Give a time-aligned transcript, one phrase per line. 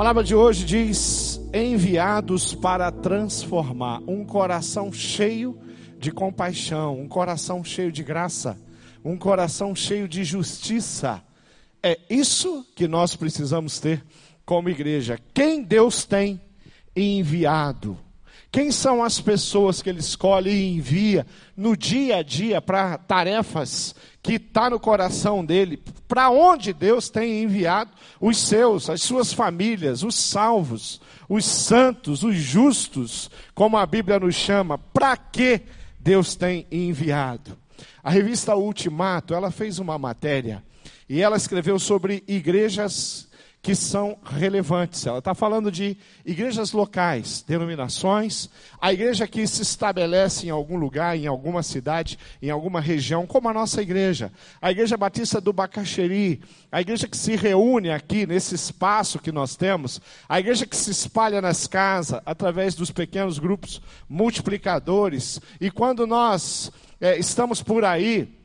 [0.00, 5.60] palavra de hoje diz: enviados para transformar um coração cheio
[5.98, 8.58] de compaixão, um coração cheio de graça,
[9.04, 11.22] um coração cheio de justiça.
[11.82, 14.02] É isso que nós precisamos ter
[14.46, 15.18] como igreja.
[15.34, 16.40] Quem Deus tem
[16.96, 17.98] enviado?
[18.52, 21.24] Quem são as pessoas que Ele escolhe e envia
[21.56, 25.80] no dia a dia para tarefas que está no coração dele?
[26.08, 32.34] Para onde Deus tem enviado os seus, as suas famílias, os salvos, os santos, os
[32.34, 34.76] justos, como a Bíblia nos chama?
[34.76, 35.60] Para que
[36.00, 37.56] Deus tem enviado?
[38.02, 40.64] A revista Ultimato, ela fez uma matéria
[41.08, 43.29] e ela escreveu sobre igrejas
[43.62, 45.06] que são relevantes.
[45.06, 48.48] Ela está falando de igrejas locais, denominações,
[48.80, 53.48] a igreja que se estabelece em algum lugar, em alguma cidade, em alguma região, como
[53.48, 54.32] a nossa igreja,
[54.62, 56.40] a Igreja Batista do Bacaxeri,
[56.72, 60.90] a igreja que se reúne aqui nesse espaço que nós temos, a igreja que se
[60.90, 68.40] espalha nas casas através dos pequenos grupos multiplicadores, e quando nós é, estamos por aí,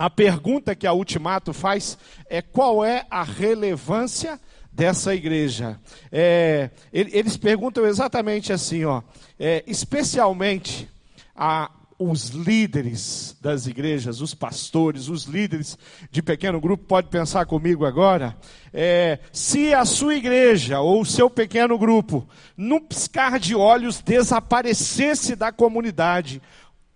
[0.00, 1.98] a pergunta que a Ultimato faz
[2.30, 4.40] é qual é a relevância
[4.72, 5.78] dessa igreja.
[6.10, 9.02] É, eles perguntam exatamente assim, ó,
[9.38, 10.88] é, especialmente
[11.34, 15.76] a, os líderes das igrejas, os pastores, os líderes
[16.10, 18.36] de pequeno grupo, pode pensar comigo agora,
[18.72, 25.36] é, se a sua igreja ou o seu pequeno grupo, num piscar de olhos, desaparecesse
[25.36, 26.40] da comunidade,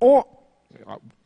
[0.01, 0.27] ou,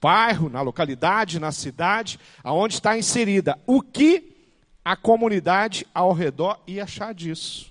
[0.01, 3.59] bairro, na localidade, na cidade, aonde está inserida.
[3.67, 4.38] O que
[4.89, 7.71] a comunidade ao redor ia achar disso?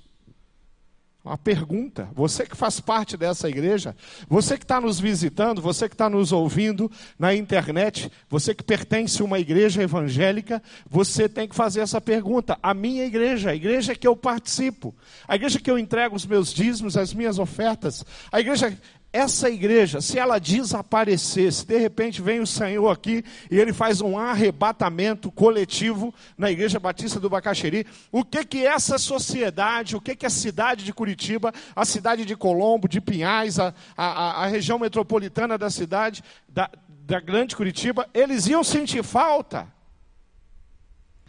[1.26, 2.08] Uma pergunta.
[2.14, 3.96] Você que faz parte dessa igreja,
[4.30, 9.20] você que está nos visitando, você que está nos ouvindo na internet, você que pertence
[9.20, 12.56] a uma igreja evangélica, você tem que fazer essa pergunta.
[12.62, 14.94] A minha igreja, a igreja que eu participo,
[15.28, 18.78] a igreja que eu entrego os meus dízimos, as minhas ofertas, a igreja
[19.18, 24.00] essa igreja, se ela desaparecer, se de repente vem o Senhor aqui e ele faz
[24.00, 30.16] um arrebatamento coletivo na igreja batista do Bacaxeri, o que que essa sociedade, o que
[30.16, 34.78] que a cidade de Curitiba, a cidade de Colombo, de Pinhais, a, a, a região
[34.78, 39.68] metropolitana da cidade, da, da grande Curitiba, eles iam sentir falta,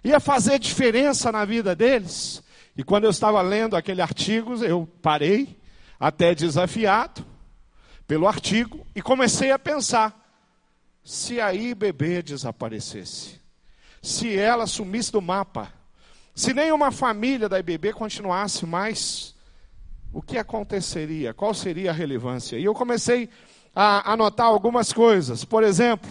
[0.04, 2.42] ia fazer diferença na vida deles.
[2.76, 5.58] E quando eu estava lendo aquele artigo, eu parei,
[5.98, 7.24] até desafiado,
[8.08, 10.18] pelo artigo e comecei a pensar:
[11.04, 13.40] se a IBB desaparecesse,
[14.02, 15.70] se ela sumisse do mapa,
[16.34, 19.34] se nenhuma família da IBB continuasse mais,
[20.12, 21.34] o que aconteceria?
[21.34, 22.56] Qual seria a relevância?
[22.56, 23.28] E eu comecei
[23.74, 25.44] a anotar algumas coisas.
[25.44, 26.10] Por exemplo,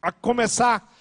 [0.00, 0.92] a começar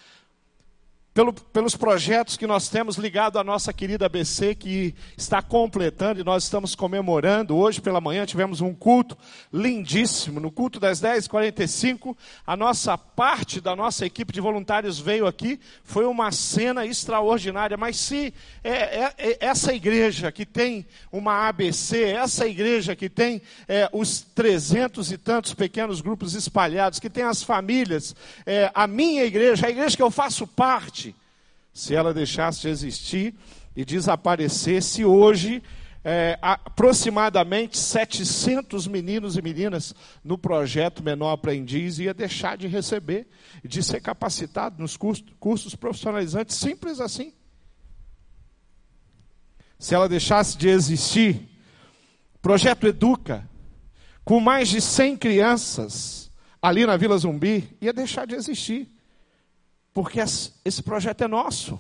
[1.14, 6.24] pelo, pelos projetos que nós temos ligado à nossa querida ABC, que está completando e
[6.24, 7.56] nós estamos comemorando.
[7.58, 9.18] Hoje pela manhã tivemos um culto
[9.52, 10.40] lindíssimo.
[10.40, 12.16] No culto das 10h45,
[12.48, 15.60] a nossa parte da nossa equipe de voluntários veio aqui.
[15.84, 17.76] Foi uma cena extraordinária.
[17.76, 18.34] Mas se
[18.64, 24.22] é, é, é essa igreja que tem uma ABC, essa igreja que tem é, os
[24.22, 29.70] trezentos e tantos pequenos grupos espalhados, que tem as famílias, é, a minha igreja, a
[29.70, 31.02] igreja que eu faço parte,
[31.74, 33.36] se ela deixasse de existir
[33.76, 35.64] e desaparecesse hoje,
[36.04, 39.94] é, aproximadamente 700 meninos e meninas
[40.24, 43.28] no projeto Menor Aprendiz ia deixar de receber,
[43.64, 47.34] de ser capacitado nos cursos, cursos profissionalizantes, simples assim.
[49.78, 51.50] Se ela deixasse de existir,
[52.42, 53.48] projeto Educa,
[54.24, 58.88] com mais de 100 crianças ali na Vila Zumbi, ia deixar de existir.
[59.94, 61.80] Porque esse projeto é nosso.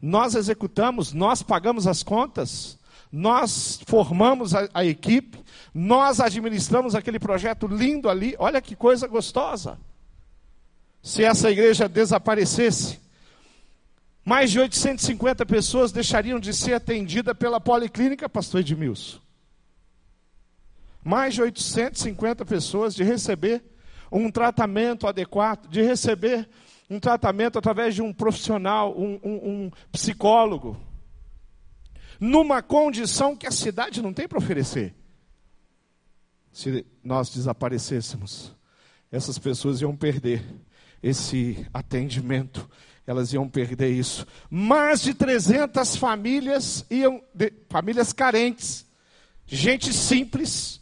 [0.00, 2.78] Nós executamos, nós pagamos as contas,
[3.12, 5.38] nós formamos a, a, equipe,
[5.74, 8.34] nós administramos aquele projeto lindo ali.
[8.38, 9.78] Olha que coisa gostosa.
[11.02, 13.00] Se essa igreja desaparecesse,
[14.24, 19.18] mais de 850 pessoas deixariam de ser atendidas pela policlínica, pastor Edmilson.
[21.02, 23.62] Mais de 850 pessoas de receber
[24.12, 26.48] um tratamento adequado, de receber
[26.90, 30.76] um tratamento através de um profissional, um, um, um psicólogo,
[32.18, 34.92] numa condição que a cidade não tem para oferecer.
[36.50, 38.52] Se nós desaparecêssemos,
[39.10, 40.44] essas pessoas iam perder
[41.00, 42.68] esse atendimento,
[43.06, 44.26] elas iam perder isso.
[44.50, 48.84] Mais de 300 famílias iam, de, famílias carentes,
[49.46, 50.80] gente simples,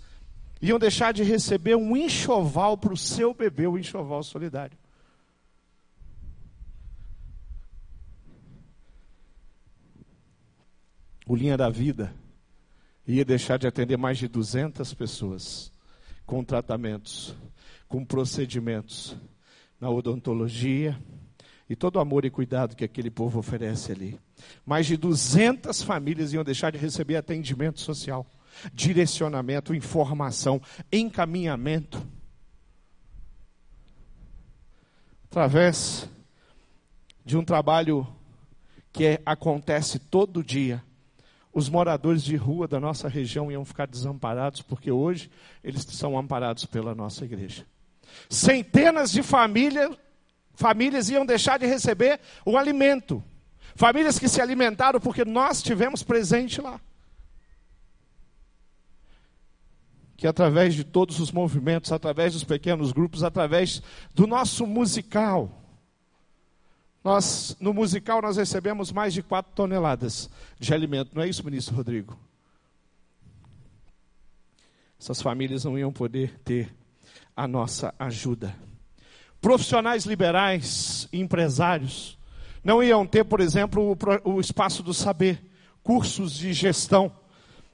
[0.60, 4.76] iam deixar de receber um enxoval para o seu bebê, o um enxoval solidário.
[11.28, 12.12] O Linha da Vida
[13.06, 15.70] ia deixar de atender mais de 200 pessoas
[16.24, 17.36] com tratamentos,
[17.86, 19.14] com procedimentos
[19.78, 20.98] na odontologia
[21.68, 24.18] e todo o amor e cuidado que aquele povo oferece ali.
[24.64, 28.26] Mais de 200 famílias iam deixar de receber atendimento social,
[28.72, 32.02] direcionamento, informação, encaminhamento.
[35.30, 36.08] Através
[37.22, 38.06] de um trabalho
[38.90, 40.82] que acontece todo dia,
[41.52, 45.30] os moradores de rua da nossa região iam ficar desamparados, porque hoje
[45.62, 47.66] eles são amparados pela nossa igreja.
[48.28, 49.96] Centenas de famílias,
[50.54, 53.22] famílias iam deixar de receber o alimento.
[53.74, 56.80] Famílias que se alimentaram porque nós tivemos presente lá.
[60.16, 63.80] Que através de todos os movimentos, através dos pequenos grupos, através
[64.12, 65.62] do nosso musical,
[67.02, 70.28] nós, no musical, nós recebemos mais de 4 toneladas
[70.58, 71.12] de alimento.
[71.14, 72.18] Não é isso, ministro Rodrigo?
[75.00, 76.74] Essas famílias não iam poder ter
[77.36, 78.54] a nossa ajuda.
[79.40, 82.18] Profissionais liberais empresários
[82.64, 85.40] não iam ter, por exemplo, o, o espaço do saber,
[85.82, 87.12] cursos de gestão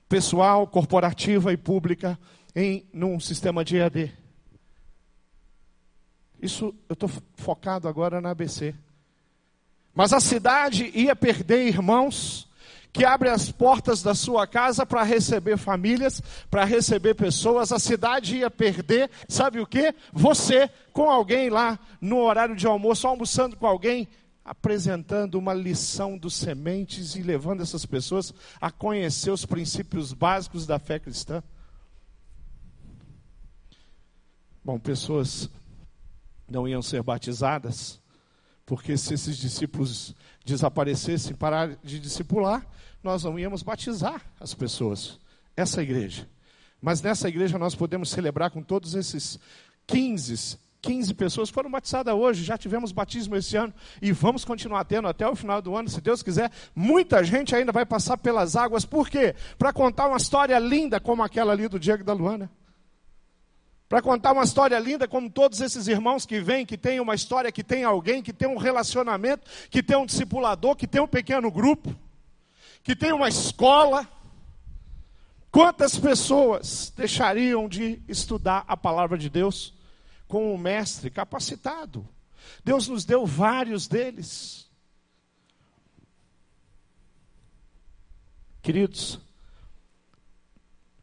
[0.08, 2.18] pessoal, corporativa e pública
[2.54, 4.12] em num sistema de EAD.
[6.40, 8.74] Isso eu estou focado agora na ABC.
[9.94, 12.48] Mas a cidade ia perder irmãos
[12.92, 17.72] que abre as portas da sua casa para receber famílias, para receber pessoas.
[17.72, 19.92] A cidade ia perder, sabe o que?
[20.12, 24.08] Você com alguém lá no horário de almoço, almoçando com alguém,
[24.44, 30.78] apresentando uma lição dos sementes e levando essas pessoas a conhecer os princípios básicos da
[30.78, 31.42] fé cristã.
[34.64, 35.50] Bom, pessoas
[36.48, 38.00] não iam ser batizadas
[38.66, 40.14] porque se esses discípulos
[40.44, 42.66] desaparecessem, parar de discipular,
[43.02, 45.18] nós não íamos batizar as pessoas.
[45.56, 46.28] Essa igreja.
[46.80, 49.38] Mas nessa igreja nós podemos celebrar com todos esses
[49.86, 53.72] 15, 15 pessoas foram batizadas hoje, já tivemos batismo esse ano
[54.02, 56.50] e vamos continuar tendo até o final do ano, se Deus quiser.
[56.74, 59.34] Muita gente ainda vai passar pelas águas, por quê?
[59.56, 62.50] Para contar uma história linda como aquela ali do Diego da Luana
[63.94, 67.52] para contar uma história linda, como todos esses irmãos que vêm, que tem uma história,
[67.52, 71.48] que tem alguém, que tem um relacionamento, que tem um discipulador, que tem um pequeno
[71.48, 71.94] grupo,
[72.82, 74.04] que tem uma escola.
[75.48, 79.72] Quantas pessoas deixariam de estudar a palavra de Deus
[80.26, 82.04] com um mestre capacitado?
[82.64, 84.68] Deus nos deu vários deles.
[88.60, 89.20] Queridos,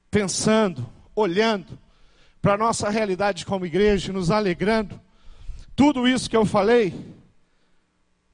[0.10, 0.86] pensando,
[1.16, 1.80] olhando,
[2.42, 5.00] para a nossa realidade como igreja, nos alegrando.
[5.76, 6.94] Tudo isso que eu falei,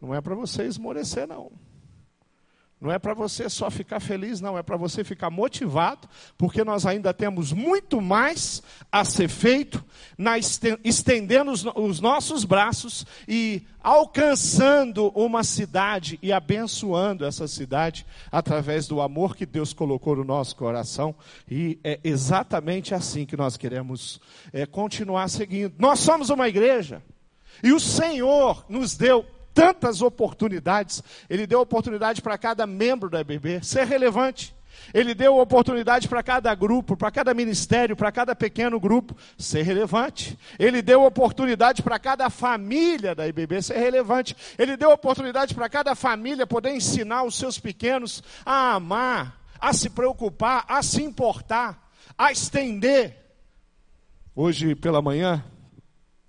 [0.02, 1.52] não é para você esmorecer, não.
[2.80, 6.08] Não é para você só ficar feliz, não, é para você ficar motivado,
[6.38, 9.84] porque nós ainda temos muito mais a ser feito,
[10.16, 18.88] na, estendendo os, os nossos braços e alcançando uma cidade e abençoando essa cidade através
[18.88, 21.16] do amor que Deus colocou no nosso coração.
[21.50, 24.22] E é exatamente assim que nós queremos
[24.54, 25.74] é, continuar seguindo.
[25.80, 27.02] Nós somos uma igreja.
[27.64, 29.26] E o Senhor nos deu
[29.58, 31.04] tantas oportunidades.
[31.28, 34.56] Ele deu oportunidade para cada membro da EBB ser relevante.
[34.94, 40.38] Ele deu oportunidade para cada grupo, para cada ministério, para cada pequeno grupo ser relevante.
[40.60, 44.38] Ele deu oportunidade para cada família da IBB ser relevante.
[44.60, 49.90] Ele deu oportunidade para cada família poder ensinar os seus pequenos a amar, a se
[49.90, 53.18] preocupar, a se importar, a estender.
[54.36, 55.44] Hoje pela manhã,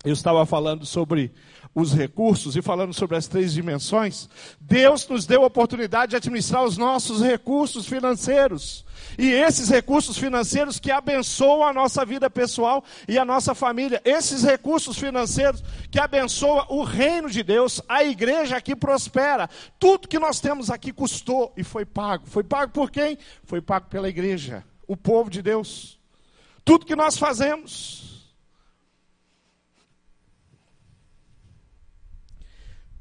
[0.03, 1.31] eu estava falando sobre
[1.79, 6.63] os recursos e falando sobre as três dimensões, Deus nos deu a oportunidade de administrar
[6.63, 8.85] os nossos recursos financeiros.
[9.17, 14.01] E esses recursos financeiros que abençoam a nossa vida pessoal e a nossa família.
[14.03, 19.49] Esses recursos financeiros que abençoam o reino de Deus, a igreja aqui prospera.
[19.79, 22.25] Tudo que nós temos aqui custou e foi pago.
[22.27, 23.17] Foi pago por quem?
[23.43, 25.97] Foi pago pela igreja, o povo de Deus.
[26.63, 28.18] Tudo que nós fazemos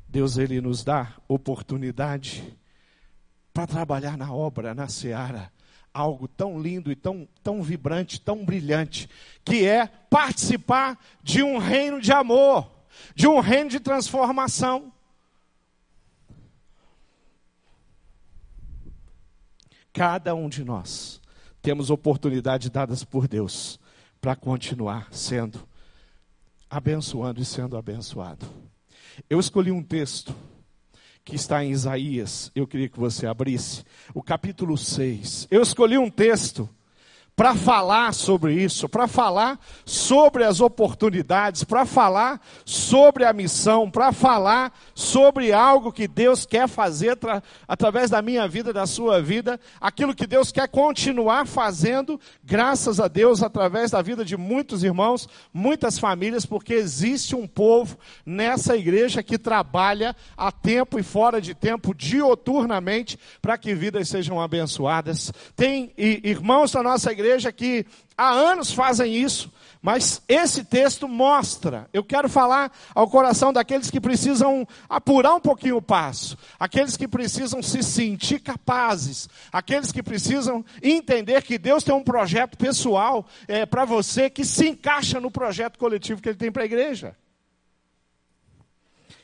[0.09, 2.57] Deus ele nos dá oportunidade
[3.53, 5.53] para trabalhar na obra, na seara,
[5.93, 9.09] algo tão lindo e tão, tão vibrante, tão brilhante,
[9.45, 12.71] que é participar de um reino de amor,
[13.15, 14.93] de um reino de transformação.
[19.93, 21.21] Cada um de nós
[21.61, 23.79] temos oportunidades dadas por Deus
[24.21, 25.69] para continuar sendo
[26.71, 28.68] abençoando e sendo abençoado.
[29.29, 30.35] Eu escolhi um texto
[31.25, 32.51] que está em Isaías.
[32.55, 33.85] Eu queria que você abrisse
[34.15, 35.49] o capítulo 6.
[35.51, 36.69] Eu escolhi um texto
[37.39, 44.11] para falar sobre isso, para falar sobre as oportunidades, para falar sobre a missão, para
[44.11, 47.17] falar sobre algo que Deus quer fazer
[47.69, 53.07] através da minha vida, da sua vida, aquilo que Deus quer continuar fazendo, graças a
[53.07, 59.23] Deus, através da vida de muitos irmãos, muitas famílias, porque existe um povo nessa igreja
[59.23, 65.33] que trabalha a tempo e fora de tempo, dioturnamente, para que vidas sejam abençoadas.
[65.55, 67.85] Tem irmãos da nossa igreja igreja que
[68.17, 71.89] há anos fazem isso, mas esse texto mostra.
[71.93, 77.07] Eu quero falar ao coração daqueles que precisam apurar um pouquinho o passo, aqueles que
[77.07, 83.67] precisam se sentir capazes, aqueles que precisam entender que Deus tem um projeto pessoal é,
[83.67, 87.15] para você que se encaixa no projeto coletivo que Ele tem para a igreja.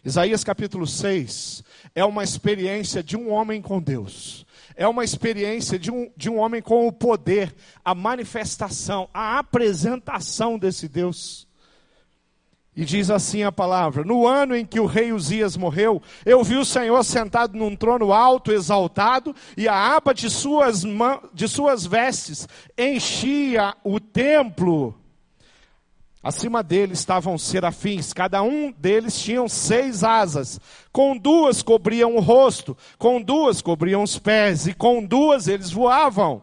[0.04, 4.44] Isaías capítulo 6 é uma experiência de um homem com Deus
[4.76, 7.54] é uma experiência de um, de um homem com o poder,
[7.84, 11.46] a manifestação, a apresentação desse Deus.
[12.76, 16.56] E diz assim a palavra: No ano em que o rei Uzias morreu, eu vi
[16.56, 20.82] o Senhor sentado num trono alto, exaltado, e a aba de suas,
[21.32, 24.98] de suas vestes enchia o templo.
[26.24, 30.58] Acima dele estavam serafins, cada um deles tinha seis asas.
[30.90, 36.42] Com duas cobriam o rosto, com duas cobriam os pés, e com duas eles voavam.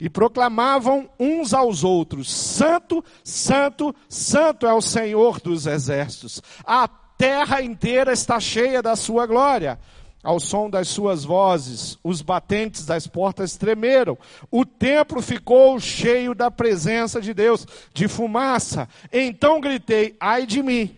[0.00, 6.40] E proclamavam uns aos outros: Santo, Santo, Santo é o Senhor dos exércitos.
[6.64, 9.78] A terra inteira está cheia da sua glória.
[10.22, 14.18] Ao som das suas vozes, os batentes das portas tremeram.
[14.50, 18.86] O templo ficou cheio da presença de Deus, de fumaça.
[19.10, 20.94] Então gritei: Ai de mim,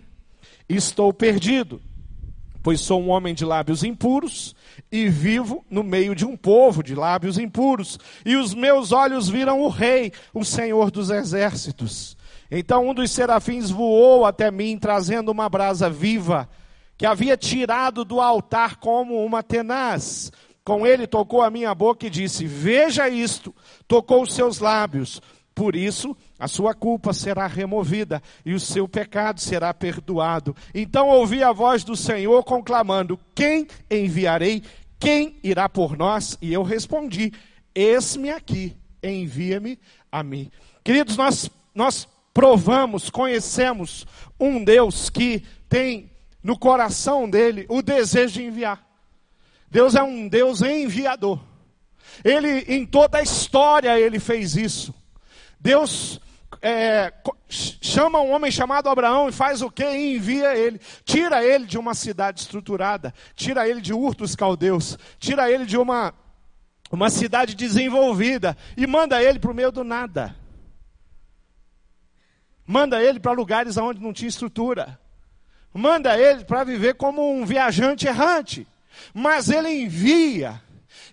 [0.68, 1.80] estou perdido,
[2.64, 4.56] pois sou um homem de lábios impuros
[4.90, 8.00] e vivo no meio de um povo de lábios impuros.
[8.26, 12.16] E os meus olhos viram o Rei, o Senhor dos exércitos.
[12.50, 16.48] Então um dos serafins voou até mim, trazendo uma brasa viva
[16.96, 20.30] que havia tirado do altar como uma tenaz.
[20.64, 23.54] Com ele tocou a minha boca e disse: Veja isto,
[23.88, 25.20] tocou os seus lábios.
[25.54, 30.56] Por isso, a sua culpa será removida e o seu pecado será perdoado.
[30.74, 34.62] Então ouvi a voz do Senhor conclamando: Quem enviarei?
[34.98, 36.38] Quem irá por nós?
[36.40, 37.32] E eu respondi:
[37.74, 39.78] Eis-me aqui, envia-me
[40.10, 40.50] a mim.
[40.84, 44.06] Queridos, nós, nós provamos, conhecemos
[44.38, 46.11] um Deus que tem
[46.42, 48.84] no coração dele o desejo de enviar.
[49.70, 51.40] Deus é um Deus enviador.
[52.24, 54.94] Ele, em toda a história, ele fez isso.
[55.58, 56.20] Deus
[56.60, 57.12] é,
[57.48, 59.84] chama um homem chamado Abraão e faz o que?
[59.84, 60.78] Envia ele.
[61.04, 63.14] Tira ele de uma cidade estruturada.
[63.34, 64.98] Tira ele de Ur dos Caldeus.
[65.18, 66.12] Tira ele de uma,
[66.90, 68.56] uma cidade desenvolvida.
[68.76, 70.36] E manda ele para o meio do nada.
[72.66, 75.00] Manda ele para lugares onde não tinha estrutura
[75.72, 78.66] manda ele para viver como um viajante errante.
[79.14, 80.60] Mas ele envia.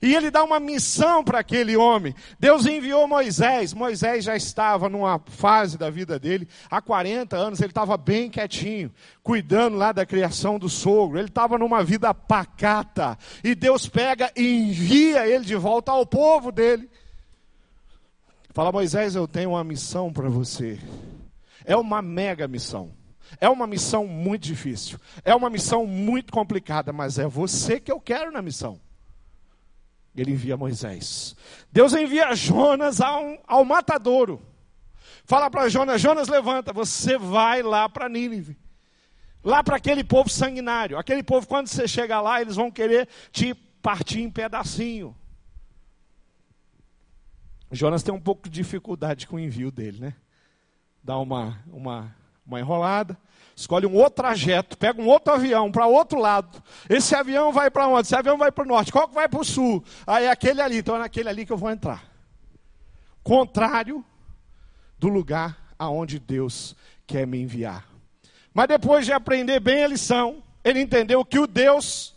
[0.02, 2.16] E ele dá uma missão para aquele homem.
[2.40, 3.74] Deus enviou Moisés.
[3.74, 8.92] Moisés já estava numa fase da vida dele, há 40 anos, ele estava bem quietinho,
[9.22, 11.20] cuidando lá da criação do sogro.
[11.20, 13.18] Ele estava numa vida pacata.
[13.44, 16.90] E Deus pega e envia ele de volta ao povo dele.
[18.52, 20.80] Fala, Moisés, eu tenho uma missão para você.
[21.66, 22.99] É uma mega missão.
[23.40, 25.00] É uma missão muito difícil.
[25.24, 28.80] É uma missão muito complicada, mas é você que eu quero na missão.
[30.16, 31.36] Ele envia Moisés.
[31.72, 34.42] Deus envia Jonas ao, ao matadouro.
[35.26, 38.58] Fala para Jonas: Jonas, levanta, você vai lá para Nínive.
[39.44, 40.98] Lá para aquele povo sanguinário.
[40.98, 45.16] Aquele povo, quando você chega lá, eles vão querer te partir em pedacinho.
[47.72, 50.16] Jonas tem um pouco de dificuldade com o envio dele, né?
[51.04, 52.14] Dá uma, uma
[52.50, 53.18] uma enrolada,
[53.56, 56.62] escolhe um outro trajeto, pega um outro avião para outro lado.
[56.90, 58.08] Esse avião vai para onde?
[58.08, 58.92] Esse avião vai para o norte.
[58.92, 59.84] Qual que vai para o sul?
[60.06, 62.04] Aí é aquele ali, então é naquele ali que eu vou entrar.
[63.24, 64.04] Contrário
[64.98, 66.76] do lugar aonde Deus
[67.06, 67.86] quer me enviar.
[68.54, 72.16] Mas depois de aprender bem a lição, ele entendeu que o Deus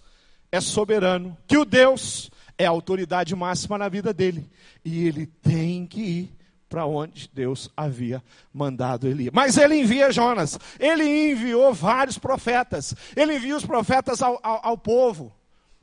[0.51, 4.51] é soberano, que o Deus é a autoridade máxima na vida dele.
[4.85, 6.42] E ele tem que ir
[6.73, 9.31] para onde Deus havia mandado ele.
[9.31, 14.79] Mas ele envia Jonas, ele enviou vários profetas, ele envia os profetas ao, ao, ao
[14.79, 15.31] povo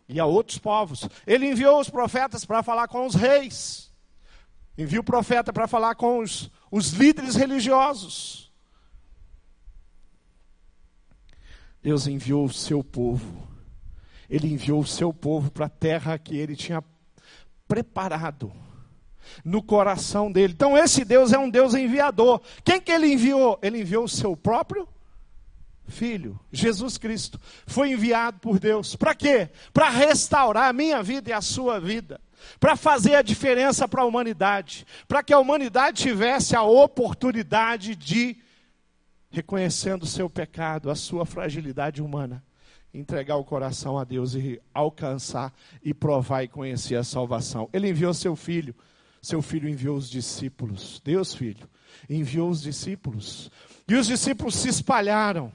[0.07, 1.07] e a outros povos.
[1.27, 3.93] Ele enviou os profetas para falar com os reis,
[4.75, 8.51] envia o profeta para falar com os, os líderes religiosos.
[11.83, 13.47] Deus enviou o seu povo
[14.27, 16.83] ele enviou o seu povo para a terra que ele tinha
[17.67, 18.51] preparado
[19.43, 20.53] no coração dele.
[20.53, 22.41] Então esse Deus é um Deus enviador.
[22.63, 23.59] Quem que ele enviou?
[23.61, 24.87] Ele enviou o seu próprio
[25.89, 27.39] filho, Jesus Cristo.
[27.65, 28.95] Foi enviado por Deus.
[28.95, 29.49] Para quê?
[29.73, 32.21] Para restaurar a minha vida e a sua vida.
[32.59, 34.85] Para fazer a diferença para a humanidade.
[35.07, 38.37] Para que a humanidade tivesse a oportunidade de,
[39.29, 42.43] reconhecendo o seu pecado, a sua fragilidade humana,
[42.93, 47.69] entregar o coração a Deus e alcançar e provar e conhecer a salvação.
[47.73, 48.75] Ele enviou seu filho
[49.21, 51.01] seu filho enviou os discípulos.
[51.03, 51.67] Deus, filho,
[52.09, 53.51] enviou os discípulos.
[53.87, 55.51] E os discípulos se espalharam.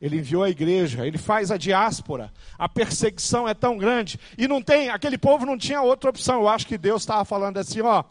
[0.00, 2.32] Ele enviou a igreja, ele faz a diáspora.
[2.58, 4.18] A perseguição é tão grande.
[4.38, 6.40] E não tem, aquele povo não tinha outra opção.
[6.40, 8.04] Eu acho que Deus estava falando assim, ó.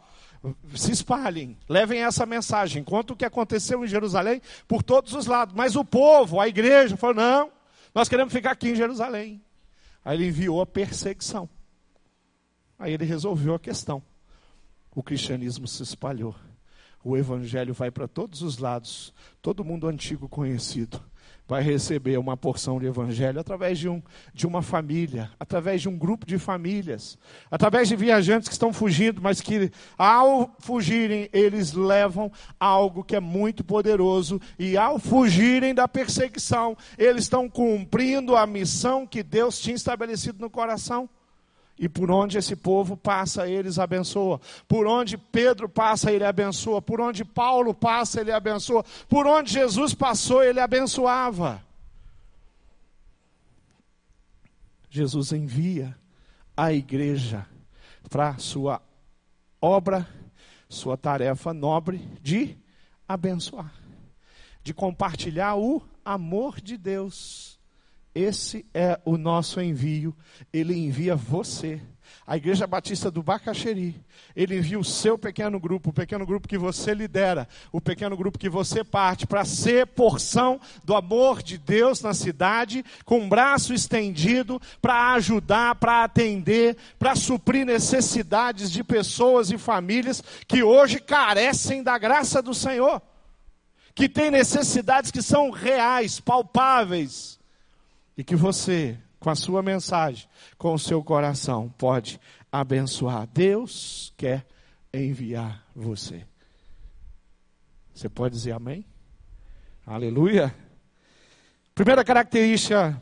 [0.73, 2.83] Se espalhem, levem essa mensagem.
[2.83, 5.53] Conta o que aconteceu em Jerusalém por todos os lados.
[5.53, 7.51] Mas o povo, a igreja, falou: não,
[7.93, 9.41] nós queremos ficar aqui em Jerusalém.
[10.05, 11.49] Aí ele enviou a perseguição.
[12.77, 14.01] Aí ele resolveu a questão
[14.93, 16.35] o cristianismo se espalhou.
[17.03, 19.13] O evangelho vai para todos os lados.
[19.41, 21.01] Todo mundo antigo conhecido
[21.49, 24.03] vai receber uma porção de evangelho através de, um,
[24.35, 27.17] de uma família, através de um grupo de famílias,
[27.49, 33.19] através de viajantes que estão fugindo, mas que ao fugirem, eles levam algo que é
[33.19, 39.75] muito poderoso, e ao fugirem da perseguição, eles estão cumprindo a missão que Deus tinha
[39.75, 41.09] estabelecido no coração.
[41.79, 44.41] E por onde esse povo passa, eles abençoa.
[44.67, 46.81] Por onde Pedro passa, ele abençoa.
[46.81, 48.83] Por onde Paulo passa, ele abençoa.
[49.07, 51.63] Por onde Jesus passou, ele abençoava.
[54.89, 55.97] Jesus envia
[56.57, 57.47] a igreja
[58.09, 58.81] para sua
[59.61, 60.05] obra,
[60.67, 62.57] sua tarefa nobre de
[63.07, 63.73] abençoar,
[64.61, 67.48] de compartilhar o amor de Deus
[68.19, 70.15] esse é o nosso envio.
[70.51, 71.81] Ele envia você.
[72.25, 73.99] A Igreja Batista do Bacaxeri.
[74.35, 78.37] Ele envia o seu pequeno grupo, o pequeno grupo que você lidera, o pequeno grupo
[78.37, 83.73] que você parte, para ser porção do amor de Deus na cidade, com um braço
[83.73, 91.81] estendido, para ajudar, para atender, para suprir necessidades de pessoas e famílias que hoje carecem
[91.81, 93.01] da graça do Senhor,
[93.95, 97.38] que têm necessidades que são reais, palpáveis
[98.19, 100.27] e que você, com a sua mensagem,
[100.57, 102.19] com o seu coração, pode
[102.51, 103.25] abençoar.
[103.27, 104.45] Deus quer
[104.93, 106.25] enviar você.
[107.93, 108.85] Você pode dizer amém?
[109.87, 110.53] Aleluia.
[111.73, 113.01] Primeira característica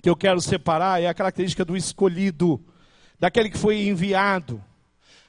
[0.00, 2.64] que eu quero separar é a característica do escolhido,
[3.18, 4.62] daquele que foi enviado,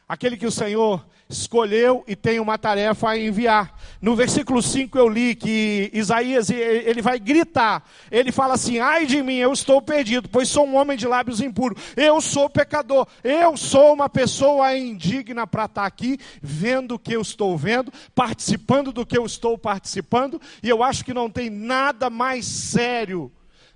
[0.07, 3.77] aquele que o Senhor escolheu e tem uma tarefa a enviar.
[4.01, 7.83] No versículo 5 eu li que Isaías ele vai gritar.
[8.09, 11.41] Ele fala assim: "Ai de mim, eu estou perdido, pois sou um homem de lábios
[11.41, 11.81] impuros.
[11.95, 13.07] Eu sou pecador.
[13.23, 18.91] Eu sou uma pessoa indigna para estar aqui, vendo o que eu estou vendo, participando
[18.91, 23.31] do que eu estou participando, e eu acho que não tem nada mais sério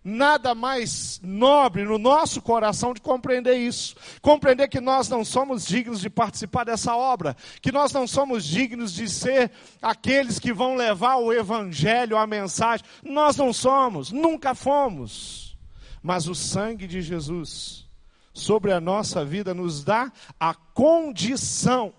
[0.06, 3.96] nada mais nobre no nosso coração de compreender isso.
[4.22, 8.94] Compreender que nós não somos dignos de participar dessa obra, que nós não somos dignos
[8.94, 12.86] de ser aqueles que vão levar o evangelho, a mensagem.
[13.04, 15.58] Nós não somos, nunca fomos.
[16.04, 17.89] Mas o sangue de Jesus
[18.32, 21.91] sobre a nossa vida nos dá a condição.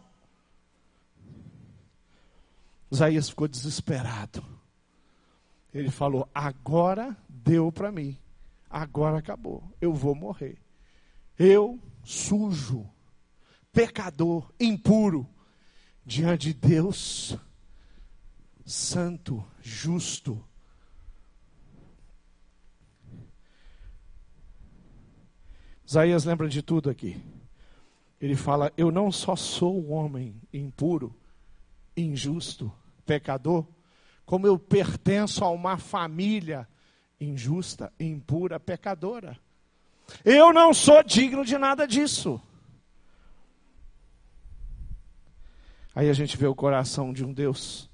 [2.88, 4.44] Isaías ficou desesperado.
[5.74, 8.18] Ele falou: agora deu para mim.
[8.68, 9.62] Agora acabou.
[9.80, 10.58] Eu vou morrer.
[11.38, 12.90] Eu, sujo,
[13.72, 15.28] pecador, impuro,
[16.04, 17.38] diante de Deus,
[18.64, 20.44] santo, justo.
[25.86, 27.22] Isaías lembra de tudo aqui.
[28.20, 31.14] Ele fala: Eu não só sou um homem impuro,
[31.96, 32.72] injusto,
[33.04, 33.64] pecador,
[34.24, 36.66] como eu pertenço a uma família
[37.20, 39.38] injusta, impura, pecadora.
[40.24, 42.40] Eu não sou digno de nada disso.
[45.94, 47.88] Aí a gente vê o coração de um Deus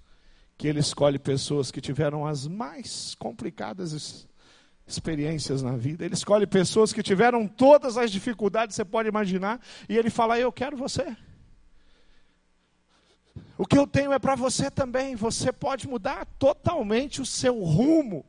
[0.58, 4.26] que ele escolhe pessoas que tiveram as mais complicadas
[4.86, 6.04] experiências na vida.
[6.04, 10.38] Ele escolhe pessoas que tiveram todas as dificuldades que você pode imaginar e ele fala:
[10.38, 11.16] "Eu quero você".
[13.56, 15.14] O que eu tenho é para você também.
[15.14, 18.24] Você pode mudar totalmente o seu rumo.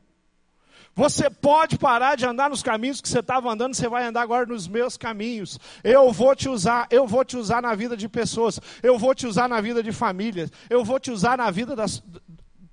[0.94, 4.46] Você pode parar de andar nos caminhos que você estava andando, você vai andar agora
[4.46, 5.58] nos meus caminhos.
[5.82, 9.26] Eu vou te usar, eu vou te usar na vida de pessoas, eu vou te
[9.26, 12.00] usar na vida de famílias, eu vou te usar na vida das,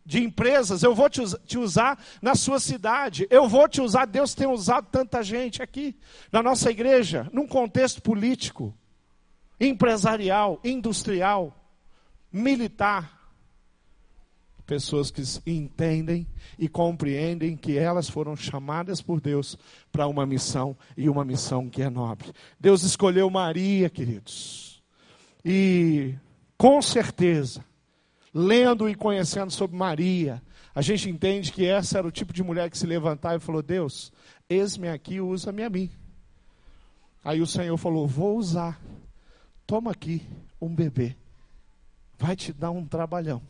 [0.05, 4.05] de empresas, eu vou te, te, usar na sua cidade, eu vou te usar.
[4.05, 5.95] Deus tem usado tanta gente aqui
[6.31, 8.71] na nossa igreja, num contexto político,
[9.60, 11.55] empresarial, industrial,
[12.31, 13.20] militar.
[14.71, 16.25] Pessoas que entendem
[16.57, 19.57] e compreendem que elas foram chamadas por Deus
[19.91, 22.31] para uma missão e uma missão que é nobre.
[22.57, 24.81] Deus escolheu Maria, queridos,
[25.43, 26.15] e
[26.57, 27.65] com certeza
[28.34, 30.41] lendo e conhecendo sobre Maria,
[30.73, 33.62] a gente entende que essa era o tipo de mulher que se levantava e falou:
[33.62, 34.10] Deus,
[34.49, 35.91] eis-me aqui, usa-me a mim.
[37.25, 38.79] Aí o Senhor falou: Vou usar,
[39.67, 40.25] toma aqui
[40.62, 41.17] um bebê,
[42.17, 43.41] vai te dar um trabalhão,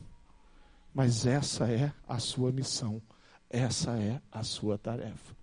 [0.94, 3.02] mas essa é a sua missão,
[3.50, 5.36] essa é a sua tarefa.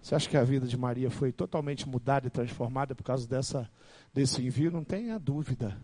[0.00, 3.70] Você acha que a vida de Maria foi totalmente mudada e transformada por causa dessa,
[4.12, 4.70] desse envio?
[4.70, 5.76] Não tenha dúvida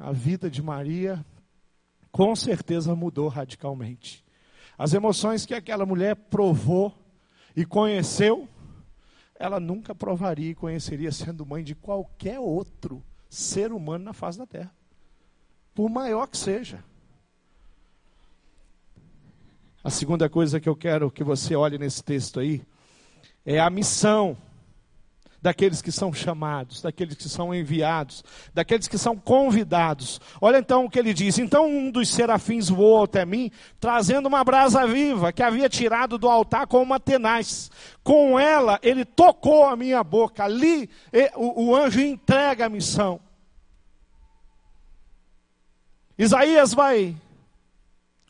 [0.00, 1.24] a vida de Maria
[2.10, 4.24] com certeza mudou radicalmente.
[4.78, 6.92] As emoções que aquela mulher provou
[7.54, 8.48] e conheceu,
[9.38, 14.46] ela nunca provaria e conheceria sendo mãe de qualquer outro ser humano na face da
[14.46, 14.74] terra,
[15.80, 16.84] por maior que seja.
[19.82, 22.60] A segunda coisa que eu quero que você olhe nesse texto aí
[23.46, 24.36] é a missão
[25.40, 30.20] daqueles que são chamados, daqueles que são enviados, daqueles que são convidados.
[30.38, 34.44] Olha então o que ele diz: Então um dos serafins voou até mim, trazendo uma
[34.44, 37.70] brasa viva que havia tirado do altar com uma tenaz.
[38.04, 40.44] Com ela ele tocou a minha boca.
[40.44, 40.90] Ali
[41.34, 43.18] o, o anjo entrega a missão.
[46.20, 47.16] Isaías vai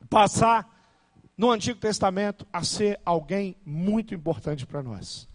[0.08, 0.64] passar
[1.36, 5.28] no Antigo Testamento a ser alguém muito importante para nós.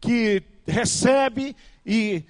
[0.00, 2.22] Que recebe e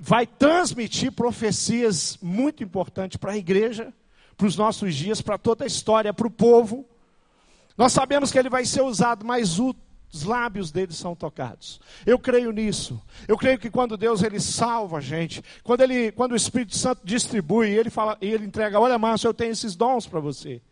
[0.00, 3.92] vai transmitir profecias muito importantes para a igreja,
[4.36, 6.88] para os nossos dias, para toda a história, para o povo.
[7.76, 9.58] Nós sabemos que ele vai ser usado, mas
[10.14, 11.80] os lábios dele são tocados.
[12.06, 13.02] Eu creio nisso.
[13.26, 17.00] Eu creio que quando Deus ele salva a gente, quando ele, quando o Espírito Santo
[17.04, 20.62] distribui, ele fala, e ele entrega, olha, Márcio, eu tenho esses dons para você.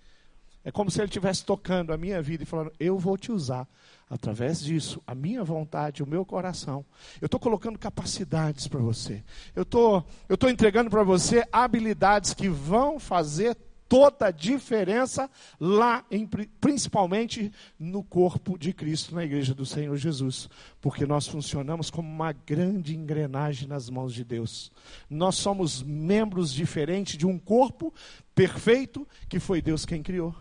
[0.64, 3.66] É como se ele estivesse tocando a minha vida e falando, eu vou te usar
[4.08, 6.84] através disso, a minha vontade, o meu coração.
[7.20, 9.24] Eu estou colocando capacidades para você.
[9.56, 13.56] Eu tô, estou entregando para você habilidades que vão fazer
[13.92, 16.26] toda a diferença lá, em,
[16.58, 20.48] principalmente no corpo de Cristo, na igreja do Senhor Jesus.
[20.80, 24.72] Porque nós funcionamos como uma grande engrenagem nas mãos de Deus.
[25.10, 27.92] Nós somos membros diferentes de um corpo
[28.34, 30.34] perfeito que foi Deus quem criou.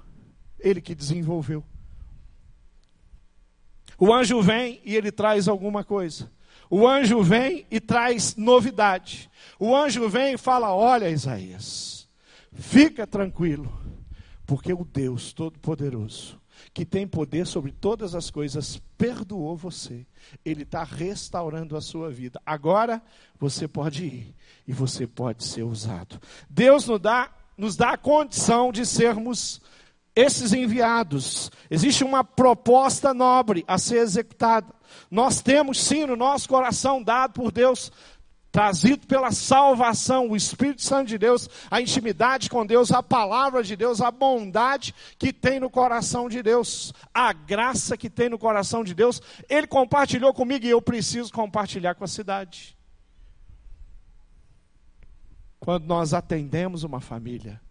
[0.58, 1.62] Ele que desenvolveu.
[4.00, 6.32] O anjo vem e ele traz alguma coisa.
[6.70, 9.30] O anjo vem e traz novidade.
[9.60, 12.01] O anjo vem e fala: Olha, Isaías,
[12.54, 13.72] fica tranquilo,
[14.46, 16.40] porque o Deus Todo-Poderoso,
[16.74, 20.06] que tem poder sobre todas as coisas, perdoou você.
[20.46, 22.40] Ele está restaurando a sua vida.
[22.46, 23.02] Agora
[23.40, 24.36] você pode ir
[24.68, 26.20] e você pode ser usado.
[26.50, 29.62] Deus nos dá, nos dá a condição de sermos
[30.16, 34.68] esses enviados, existe uma proposta nobre a ser executada.
[35.10, 37.92] Nós temos sim no nosso coração dado por Deus,
[38.52, 43.76] trazido pela salvação, o Espírito Santo de Deus, a intimidade com Deus, a palavra de
[43.76, 48.84] Deus, a bondade que tem no coração de Deus, a graça que tem no coração
[48.84, 49.22] de Deus.
[49.50, 52.78] Ele compartilhou comigo e eu preciso compartilhar com a cidade.
[55.60, 57.62] Quando nós atendemos uma família,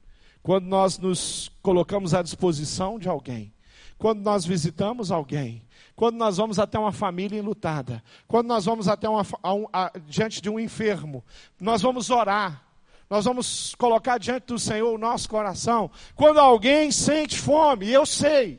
[0.42, 3.52] quando nós nos colocamos à disposição de alguém,
[4.00, 5.62] quando nós visitamos alguém,
[5.94, 9.92] quando nós vamos até uma família enlutada, quando nós vamos até uma, a um, a,
[10.06, 11.22] diante de um enfermo,
[11.60, 12.64] nós vamos orar,
[13.10, 15.90] nós vamos colocar diante do Senhor o nosso coração.
[16.14, 18.58] Quando alguém sente fome, eu sei.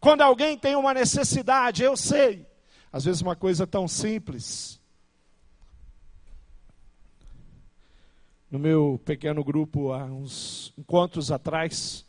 [0.00, 2.44] Quando alguém tem uma necessidade, eu sei.
[2.92, 4.80] Às vezes uma coisa tão simples
[8.50, 12.04] no meu pequeno grupo há uns encontros atrás,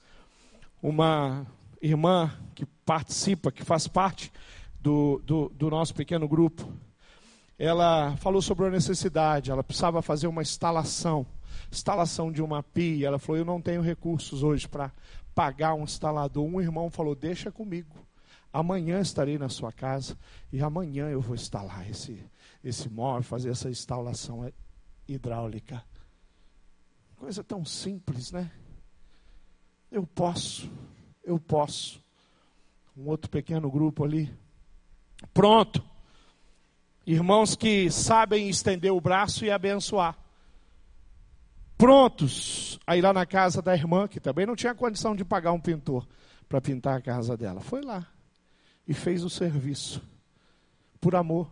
[0.81, 1.45] uma
[1.81, 4.31] irmã que participa, que faz parte
[4.79, 6.71] do, do, do, nosso pequeno grupo,
[7.57, 11.25] ela falou sobre a necessidade, ela precisava fazer uma instalação,
[11.71, 13.07] instalação de uma pia.
[13.07, 14.91] Ela falou: Eu não tenho recursos hoje para
[15.35, 16.43] pagar um instalador.
[16.43, 17.95] Um irmão falou: Deixa comigo.
[18.53, 20.17] Amanhã estarei na sua casa
[20.51, 22.21] e amanhã eu vou instalar esse,
[22.63, 24.51] esse móvel, fazer essa instalação
[25.07, 25.83] hidráulica.
[27.15, 28.51] Coisa tão simples, né?
[29.89, 30.69] Eu posso,
[31.23, 32.01] eu posso.
[32.95, 34.31] Um outro pequeno grupo ali.
[35.34, 35.84] Pronto.
[37.05, 40.17] Irmãos que sabem estender o braço e abençoar.
[41.77, 45.51] prontos a ir lá na casa da irmã, que também não tinha condição de pagar
[45.51, 46.07] um pintor
[46.47, 47.60] para pintar a casa dela.
[47.60, 48.07] Foi lá
[48.88, 50.01] e fez o serviço
[50.99, 51.49] por amor.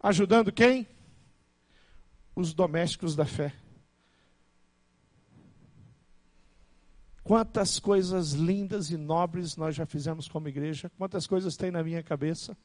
[0.00, 0.86] Ajudando quem?
[2.34, 3.54] Os domésticos da fé.
[7.26, 12.00] Quantas coisas lindas e nobres nós já fizemos como igreja, quantas coisas tem na minha
[12.00, 12.56] cabeça.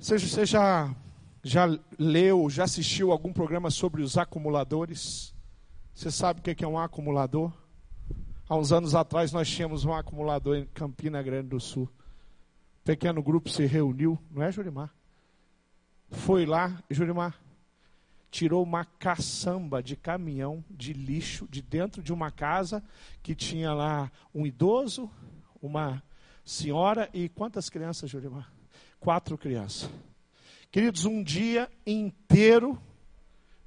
[0.00, 0.92] Você, você já,
[1.44, 1.64] já
[1.96, 5.32] leu, já assistiu algum programa sobre os acumuladores?
[5.94, 7.52] Você sabe o que é um acumulador?
[8.48, 11.84] Há uns anos atrás nós tínhamos um acumulador em Campina Grande do Sul.
[12.80, 14.92] Um pequeno grupo se reuniu, não é, Jurimar?
[16.10, 17.40] Foi lá, Jurimar,
[18.32, 22.82] tirou uma caçamba de caminhão de lixo de dentro de uma casa
[23.22, 25.08] que tinha lá um idoso,
[25.60, 26.02] uma
[26.42, 28.50] senhora e quantas crianças, Jurimar?
[28.98, 29.90] Quatro crianças.
[30.70, 32.80] Queridos, um dia inteiro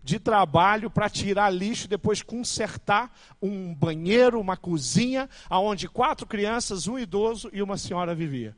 [0.04, 6.98] de trabalho para tirar lixo, depois consertar um banheiro, uma cozinha, aonde quatro crianças, um
[6.98, 8.58] idoso e uma senhora vivia.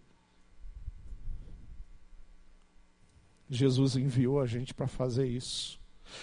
[3.49, 5.76] Jesus enviou a gente para fazer isso.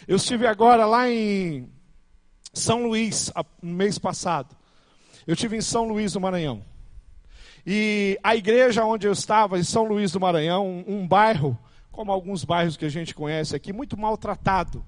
[0.06, 1.70] Eu estive agora lá em
[2.52, 4.54] São Luís, no mês passado.
[5.26, 6.62] Eu estive em São Luís do Maranhão.
[7.66, 11.58] E a igreja onde eu estava, em São Luís do Maranhão, um, um bairro,
[11.90, 14.84] como alguns bairros que a gente conhece aqui, muito maltratado,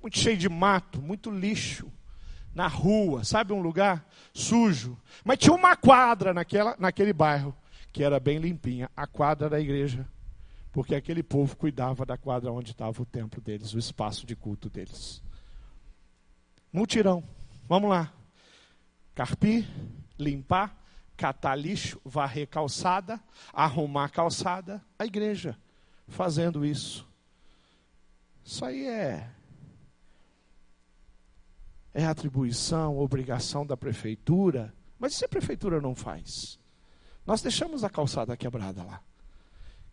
[0.00, 1.90] muito cheio de mato, muito lixo
[2.54, 4.98] na rua, sabe um lugar sujo.
[5.24, 7.54] Mas tinha uma quadra naquela, naquele bairro
[7.92, 10.06] que era bem limpinha, a quadra da igreja
[10.72, 14.68] porque aquele povo cuidava da quadra onde estava o templo deles, o espaço de culto
[14.68, 15.22] deles.
[16.72, 17.24] Mutirão,
[17.68, 18.12] vamos lá.
[19.14, 19.68] Carpir,
[20.18, 20.76] limpar,
[21.16, 23.20] catar lixo, varrer calçada,
[23.52, 25.56] arrumar calçada, a igreja
[26.06, 27.06] fazendo isso.
[28.44, 29.30] Isso aí é
[31.92, 36.58] é atribuição, obrigação da prefeitura, mas se a prefeitura não faz?
[37.26, 39.02] Nós deixamos a calçada quebrada lá.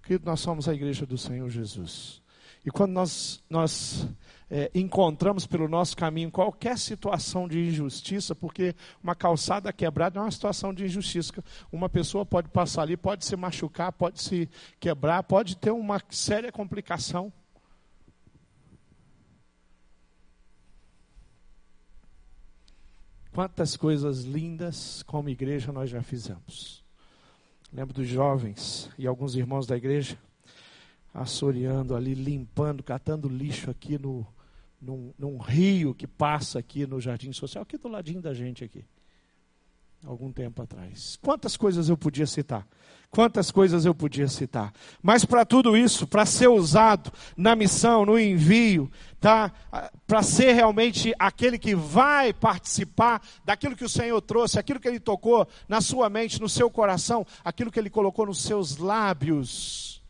[0.06, 2.22] Querido, nós somos a igreja do Senhor Jesus.
[2.64, 4.08] E quando nós, nós
[4.52, 10.30] é, encontramos pelo nosso caminho qualquer situação de injustiça, porque uma calçada quebrada é uma
[10.30, 11.34] situação de injustiça.
[11.72, 14.48] Uma pessoa pode passar ali, pode se machucar, pode se
[14.80, 17.34] quebrar, pode ter uma séria complicação.
[23.34, 26.85] Quantas coisas lindas como igreja nós já fizemos.
[27.74, 30.18] Lembro dos jovens e alguns irmãos da igreja
[31.14, 34.28] assoreando ali, limpando, catando lixo aqui no,
[34.82, 38.84] num, num, rio que passa aqui no Jardim Social, aqui do ladinho da gente aqui.
[40.06, 41.18] Algum tempo atrás.
[41.20, 42.68] Quantas coisas eu podia citar?
[43.10, 44.72] Quantas coisas eu podia citar?
[45.02, 49.52] Mas para tudo isso, para ser usado na missão, no envio, tá?
[50.06, 55.00] Para ser realmente aquele que vai participar daquilo que o Senhor trouxe, aquilo que ele
[55.00, 60.04] tocou na sua mente, no seu coração, aquilo que ele colocou nos seus lábios.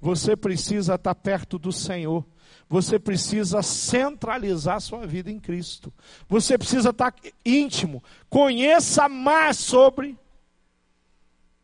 [0.00, 2.24] Você precisa estar perto do Senhor.
[2.72, 5.92] Você precisa centralizar sua vida em Cristo.
[6.26, 8.02] Você precisa estar íntimo.
[8.30, 10.18] Conheça mais sobre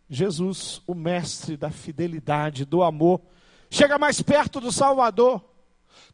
[0.06, 3.22] Jesus, o mestre da fidelidade, do amor.
[3.70, 5.42] Chega mais perto do Salvador.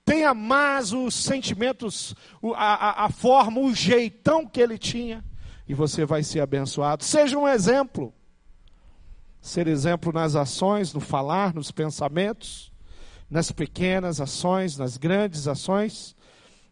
[0.04, 2.14] Tenha mais os sentimentos,
[2.54, 5.24] a, a, a forma, o jeitão que ele tinha.
[5.66, 7.02] E você vai ser abençoado.
[7.02, 8.14] Seja um exemplo.
[9.40, 12.72] Ser exemplo nas ações, no falar, nos pensamentos,
[13.30, 16.16] nas pequenas ações, nas grandes ações.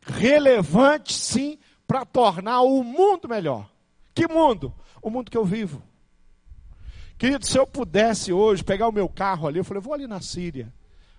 [0.01, 3.71] Relevante, sim, para tornar o mundo melhor.
[4.15, 4.75] Que mundo?
[5.01, 5.83] O mundo que eu vivo.
[7.19, 10.21] Querido, se eu pudesse hoje pegar o meu carro ali, eu falei, vou ali na
[10.21, 10.73] Síria,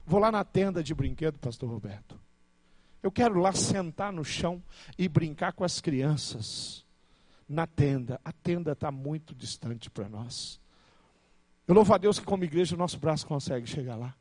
[0.06, 2.20] vou lá na tenda de brinquedo, pastor Roberto.
[3.02, 4.62] Eu quero lá sentar no chão
[4.98, 6.86] e brincar com as crianças
[7.48, 8.20] na tenda.
[8.24, 10.60] A tenda está muito distante para nós.
[11.68, 14.16] Eu louvo a Deus que, como igreja, o nosso braço consegue chegar lá.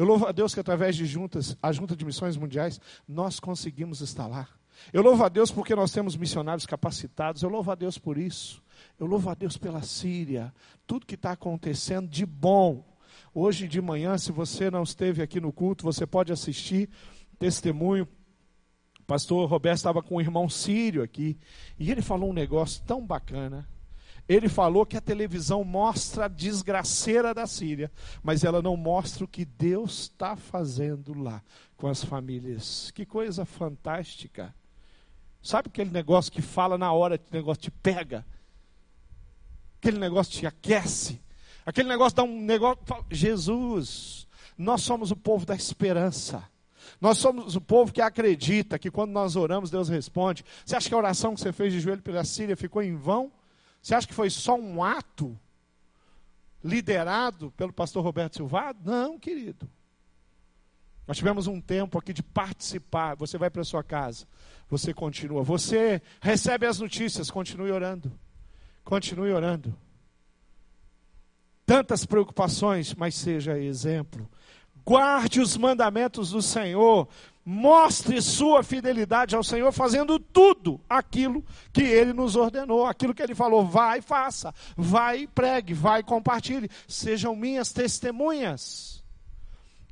[0.00, 4.00] Eu louvo a Deus que, através de juntas, a Junta de Missões Mundiais, nós conseguimos
[4.00, 4.48] estar lá.
[4.94, 7.42] Eu louvo a Deus porque nós temos missionários capacitados.
[7.42, 8.62] Eu louvo a Deus por isso.
[8.98, 10.54] Eu louvo a Deus pela Síria.
[10.86, 12.82] Tudo que está acontecendo de bom.
[13.34, 16.88] Hoje de manhã, se você não esteve aqui no culto, você pode assistir
[17.38, 18.08] testemunho.
[19.00, 21.38] O pastor Roberto estava com um irmão sírio aqui.
[21.78, 23.68] E ele falou um negócio tão bacana.
[24.28, 27.90] Ele falou que a televisão mostra a desgraceira da Síria,
[28.22, 31.42] mas ela não mostra o que Deus está fazendo lá
[31.76, 32.90] com as famílias.
[32.92, 34.54] Que coisa fantástica.
[35.42, 38.24] Sabe aquele negócio que fala na hora, que negócio te pega?
[39.78, 41.20] Aquele negócio te aquece?
[41.64, 42.78] Aquele negócio dá um negócio.
[43.10, 46.44] Jesus, nós somos o povo da esperança.
[47.00, 50.44] Nós somos o povo que acredita que quando nós oramos, Deus responde.
[50.64, 53.32] Você acha que a oração que você fez de joelho pela Síria ficou em vão?
[53.80, 55.38] Você acha que foi só um ato
[56.62, 58.78] liderado pelo pastor Roberto Silvado?
[58.84, 59.68] Não, querido.
[61.06, 63.16] Nós tivemos um tempo aqui de participar.
[63.16, 64.26] Você vai para sua casa,
[64.68, 65.42] você continua.
[65.42, 68.12] Você recebe as notícias, continue orando.
[68.84, 69.76] Continue orando.
[71.66, 74.28] Tantas preocupações, mas seja exemplo.
[74.84, 77.08] Guarde os mandamentos do Senhor.
[77.52, 83.34] Mostre sua fidelidade ao Senhor, fazendo tudo aquilo que Ele nos ordenou, aquilo que Ele
[83.34, 83.66] falou.
[83.66, 84.54] Vai, faça.
[84.76, 85.74] Vai, pregue.
[85.74, 86.70] Vai, compartilhe.
[86.86, 89.02] Sejam minhas testemunhas.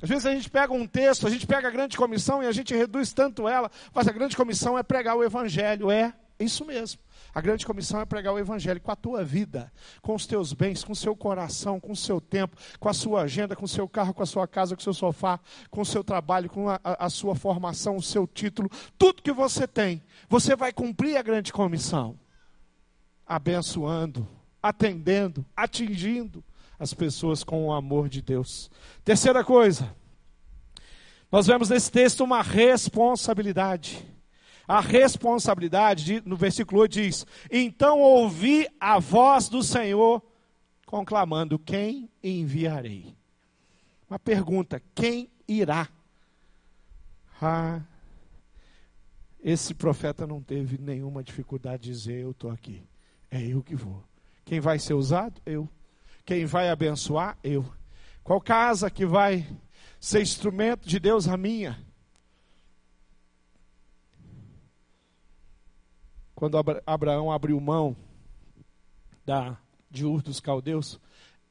[0.01, 2.51] Às vezes a gente pega um texto, a gente pega a grande comissão e a
[2.53, 5.91] gente reduz tanto ela, mas a grande comissão é pregar o Evangelho.
[5.91, 7.01] É isso mesmo.
[7.33, 10.83] A grande comissão é pregar o evangelho com a tua vida, com os teus bens,
[10.83, 13.87] com o seu coração, com o seu tempo, com a sua agenda, com o seu
[13.87, 15.39] carro, com a sua casa, com o seu sofá,
[15.69, 19.67] com o seu trabalho, com a, a sua formação, o seu título, tudo que você
[19.67, 20.03] tem.
[20.27, 22.19] Você vai cumprir a grande comissão,
[23.25, 24.27] abençoando,
[24.61, 26.43] atendendo, atingindo
[26.79, 28.71] as pessoas com o amor de Deus.
[29.03, 29.93] Terceira coisa,
[31.31, 34.05] nós vemos nesse texto uma responsabilidade.
[34.69, 40.21] A responsabilidade, no versículo 8 diz: Então ouvi a voz do Senhor
[40.85, 43.17] conclamando: Quem enviarei?
[44.07, 45.89] Uma pergunta: quem irá?
[47.41, 47.81] Ah,
[49.43, 52.83] esse profeta não teve nenhuma dificuldade de dizer: Eu estou aqui,
[53.31, 54.03] é eu que vou.
[54.45, 55.41] Quem vai ser usado?
[55.47, 55.67] Eu.
[56.23, 57.39] Quem vai abençoar?
[57.43, 57.65] Eu.
[58.23, 59.47] Qual casa que vai
[59.99, 61.27] ser instrumento de Deus?
[61.27, 61.88] A minha.
[66.39, 67.97] Quando Abraão abriu mão
[69.25, 69.57] da,
[69.91, 70.97] de Ur dos Caldeus,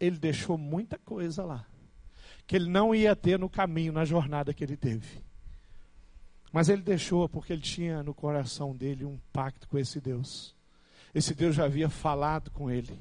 [0.01, 1.67] ele deixou muita coisa lá,
[2.47, 5.23] que ele não ia ter no caminho, na jornada que ele teve.
[6.51, 10.57] Mas ele deixou porque ele tinha no coração dele um pacto com esse Deus.
[11.15, 12.99] Esse Deus já havia falado com ele.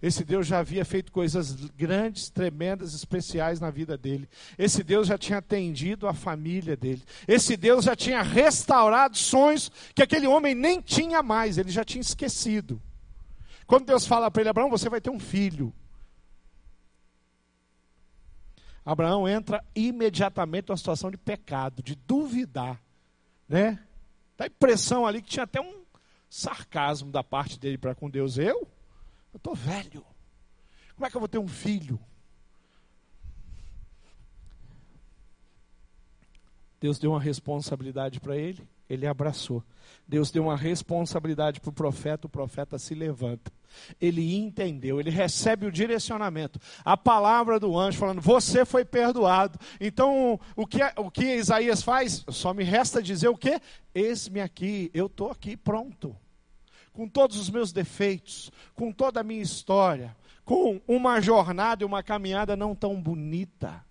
[0.00, 4.28] Esse Deus já havia feito coisas grandes, tremendas, especiais na vida dele.
[4.56, 7.02] Esse Deus já tinha atendido a família dele.
[7.26, 12.00] Esse Deus já tinha restaurado sonhos que aquele homem nem tinha mais, ele já tinha
[12.00, 12.80] esquecido.
[13.66, 15.74] Quando Deus fala para ele, Abraão, você vai ter um filho.
[18.84, 22.80] Abraão entra imediatamente numa situação de pecado, de duvidar,
[23.46, 23.78] né?
[24.36, 25.82] Dá a impressão ali que tinha até um
[26.30, 28.38] sarcasmo da parte dele para com Deus.
[28.38, 28.66] Eu?
[29.32, 30.04] Eu estou velho.
[30.94, 32.00] Como é que eu vou ter um filho?
[36.80, 39.64] Deus deu uma responsabilidade para ele, ele abraçou.
[40.06, 43.52] Deus deu uma responsabilidade para o profeta, o profeta se levanta.
[44.00, 49.58] Ele entendeu, ele recebe o direcionamento, a palavra do anjo falando: Você foi perdoado.
[49.80, 52.24] Então, o que, o que Isaías faz?
[52.28, 53.60] Só me resta dizer o que?
[53.94, 56.16] Eis-me aqui, eu estou aqui pronto
[56.98, 62.02] com todos os meus defeitos, com toda a minha história, com uma jornada e uma
[62.02, 63.84] caminhada não tão bonita,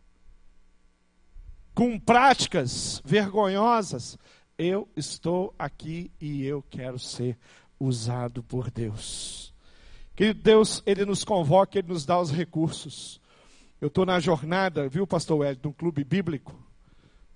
[1.74, 4.18] com práticas vergonhosas,
[4.58, 7.38] eu estou aqui e eu quero ser
[7.80, 9.54] usado por Deus.
[10.14, 13.22] Que Deus, Ele nos convoca, Ele nos dá os recursos.
[13.80, 16.62] Eu estou na jornada, viu, pastor Hélio, de um clube bíblico.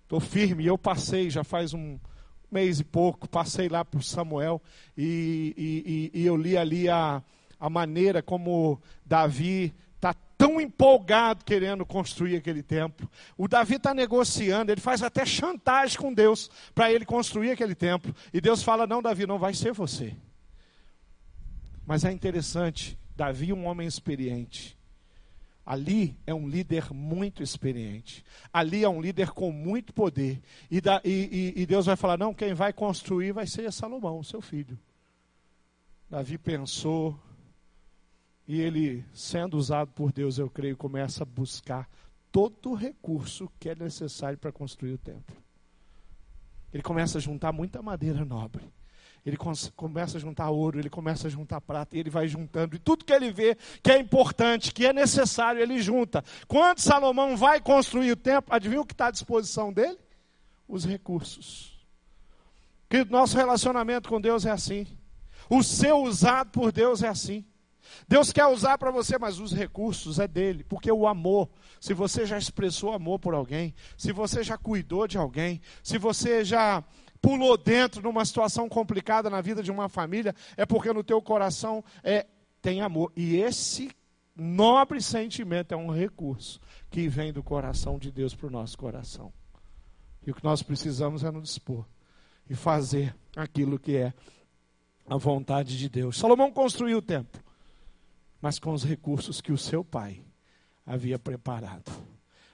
[0.04, 1.98] Estou firme, eu passei já faz um,
[2.52, 4.62] mês e pouco, passei lá por Samuel
[4.98, 7.24] e, e, e, eu li ali a,
[7.60, 13.10] a maneira como Davi está tão empolgado querendo construir aquele templo.
[13.38, 18.14] O Davi está negociando, ele faz até chantagem com Deus para ele construir aquele templo.
[18.34, 20.16] E Deus fala: Não, Davi, não vai ser você.
[21.86, 24.78] Mas é interessante, Davi, um homem experiente,
[25.66, 28.26] Ali é um líder muito experiente.
[28.52, 30.42] Ali é um líder com muito poder.
[30.70, 34.24] E, da, e, e, e, Deus vai falar: não, quem vai construir vai ser Salomão,
[34.24, 34.78] seu filho.
[36.10, 37.18] Davi pensou.
[38.48, 41.88] E ele, sendo usado por Deus, eu creio, começa a buscar
[42.32, 45.38] todo o recurso que é necessário para construir o templo.
[46.74, 48.64] Ele começa a juntar muita madeira nobre
[49.26, 49.38] ele
[49.76, 53.06] começa a juntar ouro, ele começa a juntar prata, e ele vai juntando, e tudo
[53.06, 56.24] que ele vê que é importante, que é necessário, ele junta.
[56.48, 59.98] Quando Salomão vai construir o templo, adivinha o que está à disposição dele?
[60.68, 61.72] Os recursos.
[62.90, 64.88] Que nosso relacionamento com Deus é assim.
[65.50, 67.46] O seu usado por Deus é assim.
[68.08, 72.26] Deus quer usar para você, mas os recursos é dele, porque o amor, se você
[72.26, 76.84] já expressou amor por alguém, se você já cuidou de alguém, se você já
[77.22, 81.84] pulou dentro numa situação complicada na vida de uma família, é porque no teu coração
[82.04, 82.26] é,
[82.62, 83.12] tem amor.
[83.16, 83.92] E esse
[84.36, 86.60] nobre sentimento é um recurso
[86.90, 89.32] que vem do coração de Deus para o nosso coração.
[90.26, 91.86] E o que nós precisamos é nos dispor
[92.50, 94.14] e fazer aquilo que é
[95.08, 96.18] a vontade de Deus.
[96.18, 97.42] Salomão construiu o templo,
[98.42, 100.24] mas com os recursos que o seu pai
[100.86, 101.92] havia preparado,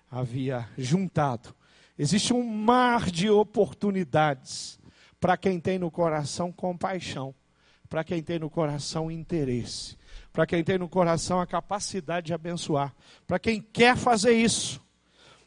[0.10, 1.56] havia juntado.
[1.98, 4.80] Existe um mar de oportunidades
[5.20, 7.34] para quem tem no coração compaixão,
[7.90, 9.98] para quem tem no coração interesse,
[10.32, 12.94] para quem tem no coração a capacidade de abençoar,
[13.26, 14.80] para quem quer fazer isso.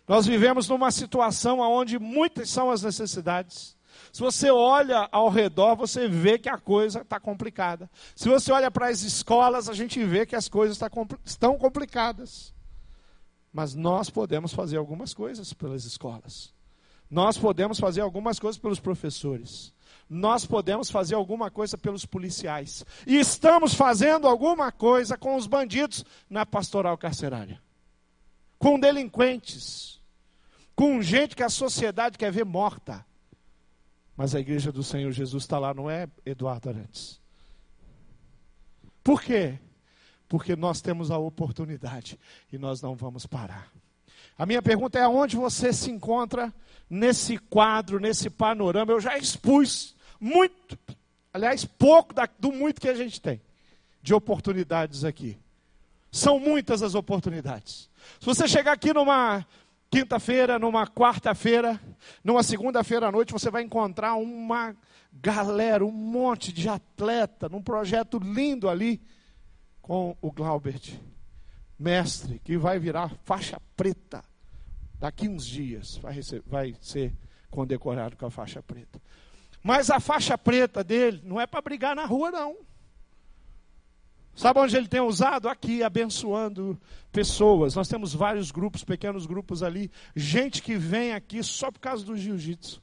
[0.08, 3.76] Nós vivemos numa situação onde muitas são as necessidades.
[4.12, 7.88] Se você olha ao redor, você vê que a coisa está complicada.
[8.16, 10.90] Se você olha para as escolas, a gente vê que as coisas tá
[11.24, 12.52] estão complicadas.
[13.52, 16.52] Mas nós podemos fazer algumas coisas pelas escolas.
[17.10, 19.72] Nós podemos fazer algumas coisas pelos professores.
[20.08, 22.84] Nós podemos fazer alguma coisa pelos policiais.
[23.06, 27.60] E estamos fazendo alguma coisa com os bandidos na pastoral carcerária.
[28.58, 30.00] Com delinquentes
[30.80, 33.04] com gente que a sociedade quer ver morta.
[34.16, 37.20] Mas a igreja do Senhor Jesus está lá, não é Eduardo Arantes?
[39.04, 39.58] Por quê?
[40.30, 42.16] Porque nós temos a oportunidade
[42.52, 43.68] e nós não vamos parar.
[44.38, 46.54] A minha pergunta é: aonde você se encontra
[46.88, 48.92] nesse quadro, nesse panorama?
[48.92, 50.78] Eu já expus muito,
[51.34, 53.42] aliás, pouco da, do muito que a gente tem
[54.00, 55.36] de oportunidades aqui.
[56.12, 57.90] São muitas as oportunidades.
[58.20, 59.44] Se você chegar aqui numa
[59.90, 61.80] quinta-feira, numa quarta-feira,
[62.22, 64.76] numa segunda-feira à noite, você vai encontrar uma
[65.12, 69.00] galera, um monte de atleta, num projeto lindo ali,
[69.80, 70.98] com o Glaubert,
[71.78, 74.22] mestre, que vai virar faixa preta.
[74.98, 77.14] Daqui uns dias vai, vai ser
[77.50, 79.00] condecorado com a faixa preta.
[79.62, 82.56] Mas a faixa preta dele não é para brigar na rua, não.
[84.34, 85.48] Sabe onde ele tem usado?
[85.48, 86.80] Aqui, abençoando
[87.12, 87.74] pessoas.
[87.74, 89.90] Nós temos vários grupos, pequenos grupos ali.
[90.14, 92.82] Gente que vem aqui só por causa do jiu-jitsu.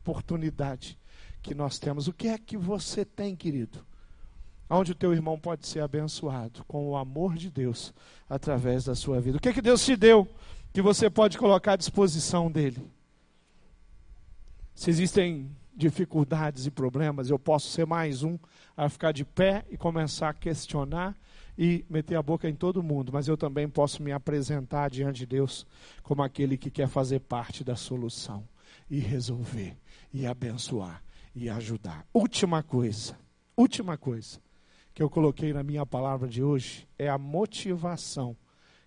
[0.00, 0.98] Oportunidade
[1.42, 2.08] que nós temos.
[2.08, 3.86] O que é que você tem, querido?
[4.70, 7.94] Onde o teu irmão pode ser abençoado com o amor de Deus
[8.28, 9.38] através da sua vida.
[9.38, 10.28] O que é que Deus te deu
[10.72, 12.86] que você pode colocar à disposição dele?
[14.74, 18.38] Se existem dificuldades e problemas, eu posso ser mais um
[18.76, 21.16] a ficar de pé e começar a questionar
[21.56, 25.26] e meter a boca em todo mundo, mas eu também posso me apresentar diante de
[25.26, 25.66] Deus
[26.02, 28.44] como aquele que quer fazer parte da solução
[28.90, 29.76] e resolver
[30.12, 31.02] e abençoar
[31.34, 32.06] e ajudar.
[32.12, 33.16] Última coisa,
[33.56, 34.40] última coisa
[34.98, 38.36] que eu coloquei na minha palavra de hoje é a motivação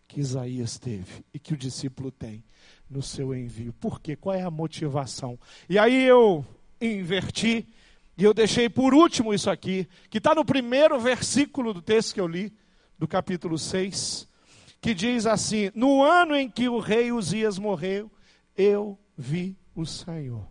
[0.10, 2.44] que Isaías teve e que o discípulo tem
[2.90, 3.72] no seu envio.
[3.72, 4.18] Por quê?
[4.18, 5.40] Qual é a motivação?
[5.70, 6.46] E aí eu
[6.82, 7.66] inverti.
[8.18, 12.20] E eu deixei por último isso aqui, que está no primeiro versículo do texto que
[12.20, 12.54] eu li,
[13.00, 14.28] do capítulo 6,
[14.82, 18.12] que diz assim: No ano em que o rei Uzias morreu,
[18.58, 20.46] eu vi o Senhor.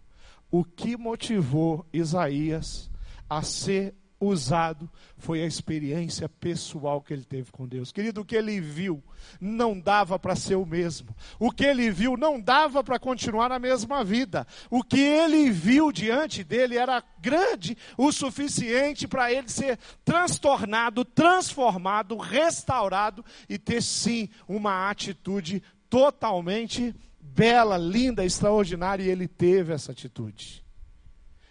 [0.51, 2.91] O que motivou Isaías
[3.29, 7.91] a ser usado foi a experiência pessoal que ele teve com Deus.
[7.91, 9.03] Querido, o que ele viu
[9.41, 11.17] não dava para ser o mesmo.
[11.39, 14.47] O que ele viu não dava para continuar na mesma vida.
[14.69, 22.17] O que ele viu diante dele era grande o suficiente para ele ser transtornado, transformado,
[22.17, 30.65] restaurado e ter sim uma atitude totalmente bela, linda, extraordinária, e ele teve essa atitude.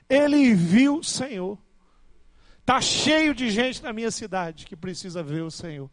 [0.08, 1.58] Ele viu o Senhor.
[2.70, 5.90] Está cheio de gente na minha cidade que precisa ver o Senhor.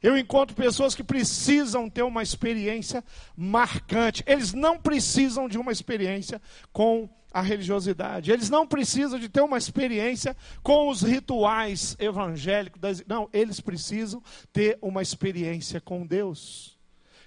[0.00, 3.02] Eu encontro pessoas que precisam ter uma experiência
[3.36, 4.22] marcante.
[4.24, 6.40] Eles não precisam de uma experiência
[6.72, 8.30] com a religiosidade.
[8.30, 12.80] Eles não precisam de ter uma experiência com os rituais evangélicos.
[13.08, 16.78] Não, eles precisam ter uma experiência com Deus.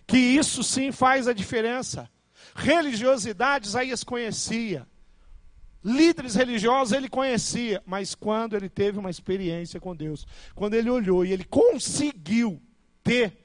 [0.07, 2.09] Que isso sim faz a diferença.
[2.55, 4.88] Religiosidade, Isaías conhecia
[5.88, 11.25] líderes religiosos ele conhecia, mas quando ele teve uma experiência com Deus, quando ele olhou
[11.25, 12.61] e ele conseguiu
[13.01, 13.41] ter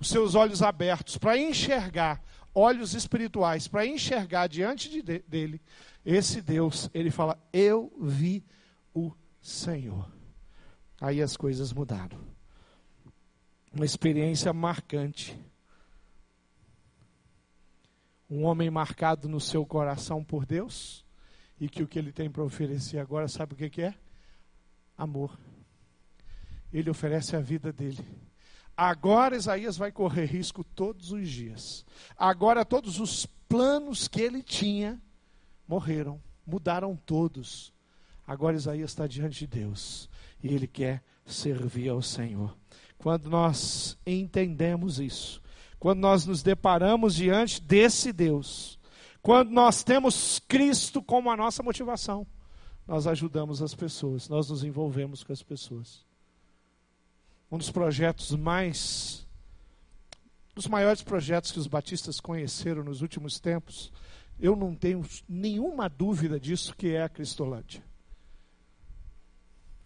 [0.00, 2.20] os seus olhos abertos para enxergar,
[2.52, 5.60] olhos espirituais, para enxergar diante de, dele,
[6.04, 8.44] esse Deus, ele fala: Eu vi
[8.92, 10.10] o Senhor.
[11.00, 12.18] Aí as coisas mudaram.
[13.72, 15.38] Uma experiência marcante.
[18.28, 21.06] Um homem marcado no seu coração por Deus
[21.60, 23.94] e que o que ele tem para oferecer agora, sabe o que, que é?
[24.96, 25.38] Amor.
[26.72, 28.04] Ele oferece a vida dele.
[28.76, 31.84] Agora Isaías vai correr risco todos os dias.
[32.16, 35.00] Agora todos os planos que ele tinha
[35.66, 37.72] morreram, mudaram todos.
[38.26, 40.08] Agora Isaías está diante de Deus
[40.42, 42.56] e ele quer servir ao Senhor.
[42.96, 45.42] Quando nós entendemos isso,
[45.78, 48.77] quando nós nos deparamos diante desse Deus,
[49.22, 52.26] Quando nós temos Cristo como a nossa motivação,
[52.86, 56.06] nós ajudamos as pessoas, nós nos envolvemos com as pessoas.
[57.50, 59.26] Um dos projetos mais
[60.58, 63.92] dos maiores projetos que os batistas conheceram nos últimos tempos,
[64.40, 67.84] eu não tenho nenhuma dúvida disso que é a Cristolândia.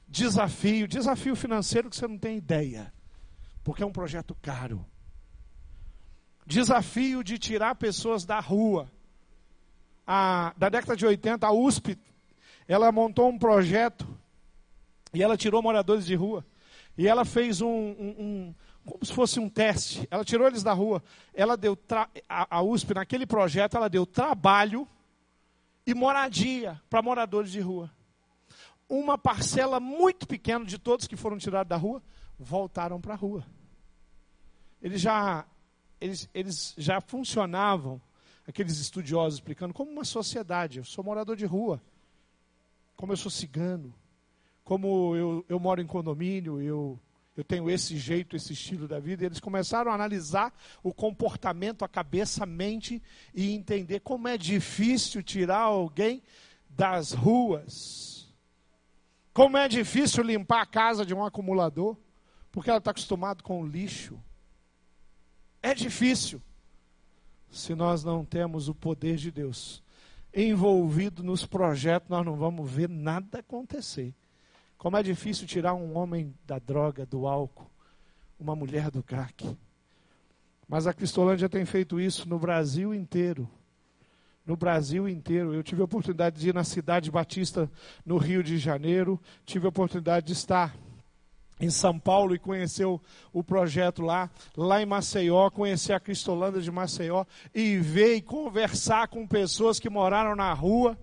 [0.08, 2.92] Desafio, desafio financeiro que você não tem ideia,
[3.62, 4.84] porque é um projeto caro.
[6.46, 8.90] Desafio de tirar pessoas da rua.
[10.06, 11.98] A, da década de 80, a USP,
[12.66, 14.06] ela montou um projeto
[15.14, 16.44] e ela tirou moradores de rua.
[16.96, 20.06] E ela fez um, um, um como se fosse um teste.
[20.10, 21.02] Ela tirou eles da rua.
[21.32, 21.78] Ela deu
[22.28, 24.86] a, a USP naquele projeto, ela deu trabalho
[25.86, 27.90] e moradia para moradores de rua.
[28.88, 32.02] Uma parcela muito pequena de todos que foram tirados da rua
[32.38, 33.46] voltaram para a rua.
[34.82, 35.46] Eles já
[36.00, 38.00] eles, eles já funcionavam,
[38.46, 40.78] aqueles estudiosos explicando, como uma sociedade.
[40.78, 41.82] Eu sou morador de rua,
[42.96, 43.94] como eu sou cigano,
[44.64, 46.98] como eu, eu moro em condomínio, eu
[47.34, 49.22] eu tenho esse jeito, esse estilo da vida.
[49.22, 53.02] E eles começaram a analisar o comportamento, a cabeça, a mente
[53.34, 56.22] e entender como é difícil tirar alguém
[56.68, 58.30] das ruas.
[59.32, 61.96] Como é difícil limpar a casa de um acumulador,
[62.50, 64.22] porque ela está acostumada com o lixo.
[65.62, 66.42] É difícil.
[67.52, 69.82] Se nós não temos o poder de Deus
[70.34, 74.14] envolvido nos projetos, nós não vamos ver nada acontecer.
[74.78, 77.70] Como é difícil tirar um homem da droga, do álcool,
[78.40, 79.54] uma mulher do crack.
[80.66, 83.46] Mas a Cristolândia tem feito isso no Brasil inteiro.
[84.46, 85.54] No Brasil inteiro.
[85.54, 87.70] Eu tive a oportunidade de ir na Cidade Batista,
[88.04, 89.20] no Rio de Janeiro.
[89.44, 90.74] Tive a oportunidade de estar
[91.62, 93.00] em São Paulo e conhecer o,
[93.42, 99.26] projeto lá, lá em Maceió, conhecer a Cristolândia de Maceió e ver e conversar com
[99.26, 100.98] pessoas que moraram na rua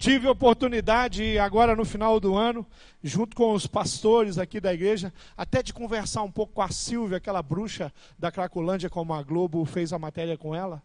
[0.00, 2.66] Tive oportunidade, agora no final do ano,
[3.02, 7.18] junto com os pastores aqui da igreja, até de conversar um pouco com a Silvia,
[7.18, 10.82] aquela bruxa da Cracolândia, como a Globo fez a matéria com ela.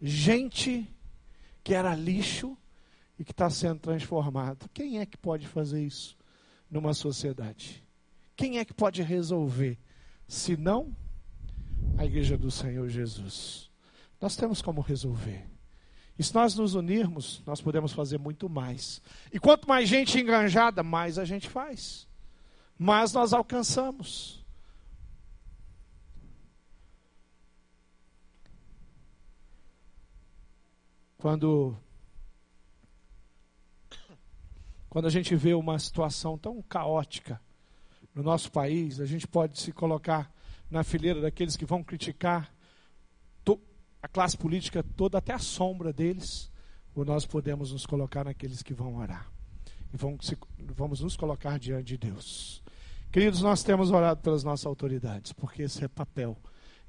[0.00, 0.90] Gente
[1.62, 2.56] que era lixo
[3.18, 4.66] e que está sendo transformado.
[4.72, 6.16] Quem é que pode fazer isso
[6.70, 7.84] numa sociedade?
[8.36, 9.78] Quem é que pode resolver?
[10.26, 10.96] Se não,
[11.96, 13.70] a igreja do Senhor Jesus.
[14.20, 15.48] Nós temos como resolver.
[16.18, 19.00] E se nós nos unirmos, nós podemos fazer muito mais.
[19.32, 22.06] E quanto mais gente enganjada, mais a gente faz.
[22.78, 24.44] Mais nós alcançamos.
[31.18, 31.76] Quando
[34.88, 37.40] quando a gente vê uma situação tão caótica
[38.14, 40.32] no nosso país, a gente pode se colocar
[40.70, 42.52] na fileira daqueles que vão criticar
[44.02, 46.50] a classe política toda, até a sombra deles,
[46.94, 49.30] ou nós podemos nos colocar naqueles que vão orar.
[49.94, 50.34] E vamos,
[50.74, 52.62] vamos nos colocar diante de Deus.
[53.12, 56.36] Queridos, nós temos orado pelas nossas autoridades, porque esse é papel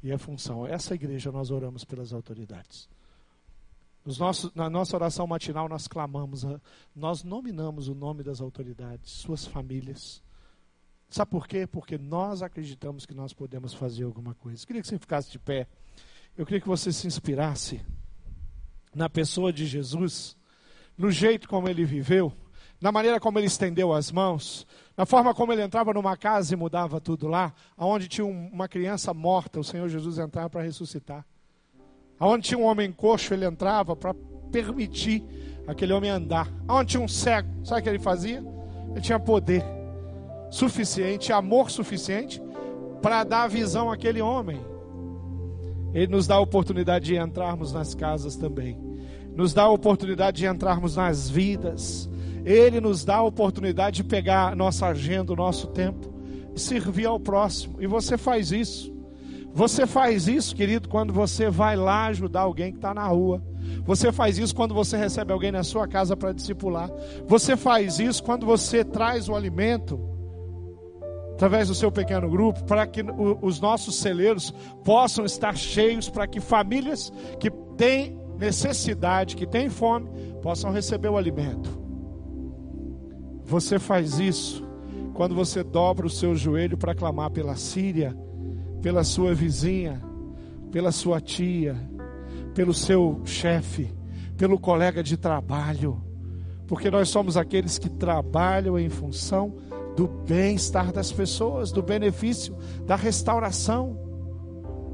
[0.01, 0.65] e é função.
[0.65, 2.89] Essa igreja nós oramos pelas autoridades.
[4.17, 6.43] Nossos, na nossa oração matinal nós clamamos,
[6.95, 10.22] nós nominamos o nome das autoridades, suas famílias.
[11.13, 11.67] Sabe por quê?
[11.67, 14.65] Porque nós acreditamos que nós podemos fazer alguma coisa.
[14.65, 15.67] Queria que você ficasse de pé.
[16.35, 17.85] Eu queria que você se inspirasse
[18.95, 20.35] na pessoa de Jesus,
[20.97, 22.33] no jeito como ele viveu,
[22.81, 24.65] na maneira como ele estendeu as mãos,
[24.97, 29.13] na forma como ele entrava numa casa e mudava tudo lá, aonde tinha uma criança
[29.13, 31.23] morta, o Senhor Jesus entrava para ressuscitar.
[32.19, 34.15] Aonde tinha um homem coxo, ele entrava para
[34.51, 35.23] permitir
[35.67, 36.51] aquele homem andar.
[36.67, 38.43] Aonde tinha um cego, sabe o que ele fazia?
[38.93, 39.82] Ele tinha poder
[40.53, 42.39] suficiente, amor suficiente
[43.01, 44.61] para dar visão àquele homem.
[45.91, 48.79] Ele nos dá a oportunidade de entrarmos nas casas também.
[49.35, 52.07] Nos dá a oportunidade de entrarmos nas vidas.
[52.45, 56.13] Ele nos dá a oportunidade de pegar nossa agenda, o nosso tempo
[56.55, 57.81] e servir ao próximo.
[57.81, 58.93] E você faz isso.
[59.55, 63.43] Você faz isso, querido, quando você vai lá ajudar alguém que está na rua.
[63.85, 66.91] Você faz isso quando você recebe alguém na sua casa para discipular.
[67.27, 70.12] Você faz isso quando você traz o alimento
[71.33, 73.03] através do seu pequeno grupo, para que
[73.41, 74.51] os nossos celeiros
[74.83, 80.09] possam estar cheios, para que famílias que têm necessidade, que têm fome,
[80.41, 81.81] possam receber o alimento.
[83.45, 84.63] Você faz isso
[85.13, 88.15] quando você dobra o seu joelho para clamar pela Síria,
[88.81, 90.01] pela sua vizinha,
[90.71, 91.75] pela sua tia,
[92.53, 93.93] pelo seu chefe,
[94.37, 96.01] pelo colega de trabalho,
[96.67, 99.55] porque nós somos aqueles que trabalham em função
[99.95, 103.97] do bem-estar das pessoas, do benefício da restauração.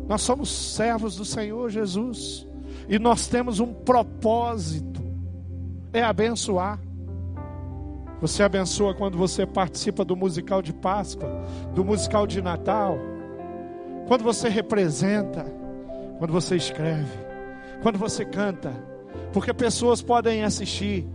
[0.07, 2.47] Nós somos servos do Senhor Jesus.
[2.87, 5.01] E nós temos um propósito:
[5.93, 6.79] é abençoar.
[8.21, 11.29] Você abençoa quando você participa do musical de Páscoa,
[11.73, 12.97] do musical de Natal,
[14.07, 15.45] quando você representa,
[16.17, 17.17] quando você escreve,
[17.81, 18.73] quando você canta,
[19.31, 21.07] porque pessoas podem assistir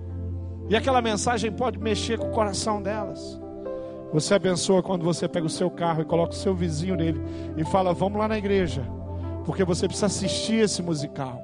[0.70, 3.43] e aquela mensagem pode mexer com o coração delas.
[4.15, 7.21] Você abençoa quando você pega o seu carro e coloca o seu vizinho nele
[7.55, 8.83] e fala: Vamos lá na igreja,
[9.45, 11.43] porque você precisa assistir esse musical.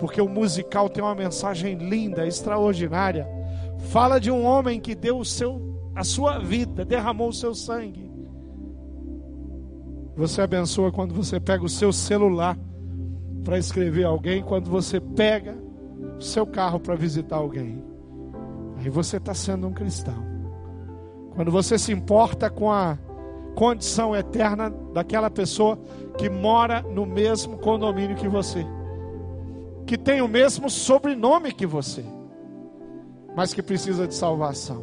[0.00, 3.36] Porque o musical tem uma mensagem linda, extraordinária
[3.78, 5.60] Fala de um homem que deu o seu,
[5.94, 8.10] a sua vida, derramou o seu sangue.
[10.16, 12.58] Você abençoa quando você pega o seu celular
[13.44, 15.56] para escrever alguém, quando você pega
[16.18, 17.82] o seu carro para visitar alguém.
[18.78, 20.35] Aí você está sendo um cristão.
[21.36, 22.98] Quando você se importa com a
[23.54, 25.78] condição eterna daquela pessoa
[26.18, 28.66] que mora no mesmo condomínio que você,
[29.86, 32.04] que tem o mesmo sobrenome que você
[33.36, 34.82] mas que precisa de salvação.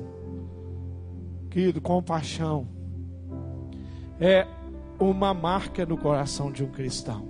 [1.50, 2.68] Querido, compaixão
[4.20, 4.46] é
[5.00, 7.28] uma marca no coração de um cristão.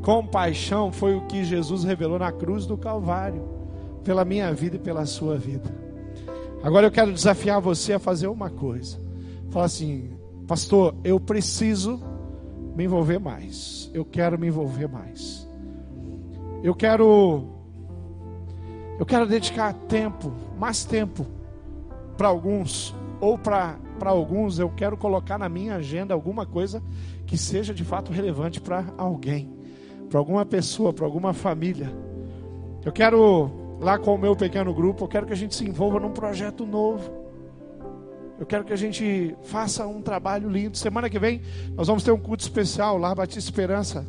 [0.00, 3.42] Compaixão foi o que Jesus revelou na cruz do Calvário,
[4.04, 5.87] pela minha vida e pela sua vida.
[6.62, 8.98] Agora eu quero desafiar você a fazer uma coisa.
[9.50, 10.10] Fala assim,
[10.46, 12.00] pastor, eu preciso
[12.76, 13.90] me envolver mais.
[13.94, 15.48] Eu quero me envolver mais.
[16.62, 17.58] Eu quero
[18.98, 21.24] eu quero dedicar tempo, mais tempo,
[22.16, 26.82] para alguns, ou para alguns eu quero colocar na minha agenda alguma coisa
[27.24, 29.52] que seja de fato relevante para alguém,
[30.10, 31.92] para alguma pessoa, para alguma família.
[32.84, 33.50] Eu quero,
[33.80, 36.66] lá com o meu pequeno grupo, eu quero que a gente se envolva num projeto
[36.66, 37.10] novo.
[38.38, 40.76] Eu quero que a gente faça um trabalho lindo.
[40.76, 41.42] Semana que vem
[41.74, 44.06] nós vamos ter um culto especial lá, Batista Esperança.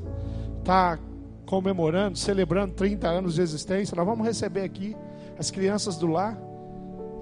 [0.64, 1.00] Tá
[1.46, 4.96] comemorando, celebrando 30 anos de existência, nós vamos receber aqui
[5.38, 6.40] as crianças do lar.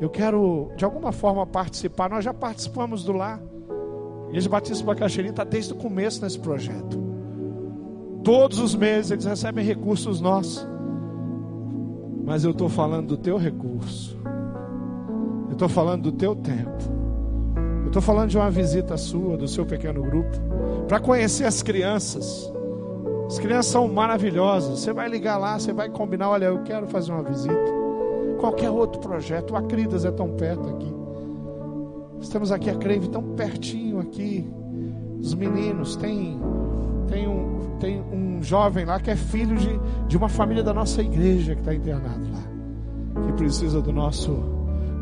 [0.02, 2.10] Eu quero, de alguma forma, participar.
[2.10, 3.42] Nós já participamos do lar.
[4.28, 7.02] Igreja Batista Bacaxeri está desde o começo nesse projeto.
[8.24, 10.68] Todos os meses eles recebem recursos nossos.
[12.28, 14.16] Mas eu estou falando do teu recurso.
[15.48, 16.84] Eu estou falando do teu tempo.
[17.82, 20.38] Eu estou falando de uma visita sua, do seu pequeno grupo,
[20.88, 22.52] para conhecer as crianças
[23.28, 24.80] as crianças são maravilhosas.
[24.80, 27.76] Você vai ligar lá, você vai combinar, olha, eu quero fazer uma visita.
[28.40, 30.94] Qualquer outro projeto, o Acridas é tão perto aqui.
[32.22, 34.48] Estamos aqui a Creve tão pertinho aqui.
[35.20, 36.40] Os meninos, tem,
[37.10, 41.02] tem, um, tem um jovem lá que é filho de, de uma família da nossa
[41.02, 43.24] igreja que está internado lá.
[43.26, 44.32] Que precisa do nosso,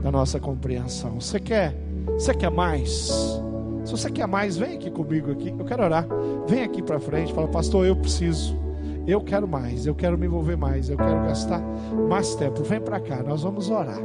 [0.02, 1.20] da nossa compreensão.
[1.20, 1.76] Você quer,
[2.18, 3.42] você quer mais?
[3.86, 5.54] Se você quer mais, vem aqui comigo aqui.
[5.58, 6.08] Eu quero orar.
[6.48, 7.34] Vem aqui para frente.
[7.34, 8.58] Fala, pastor, eu preciso.
[9.06, 9.86] Eu quero mais.
[9.86, 10.90] Eu quero me envolver mais.
[10.90, 11.62] Eu quero gastar
[12.10, 12.64] mais tempo.
[12.64, 13.22] Vem para cá.
[13.22, 14.02] Nós vamos orar.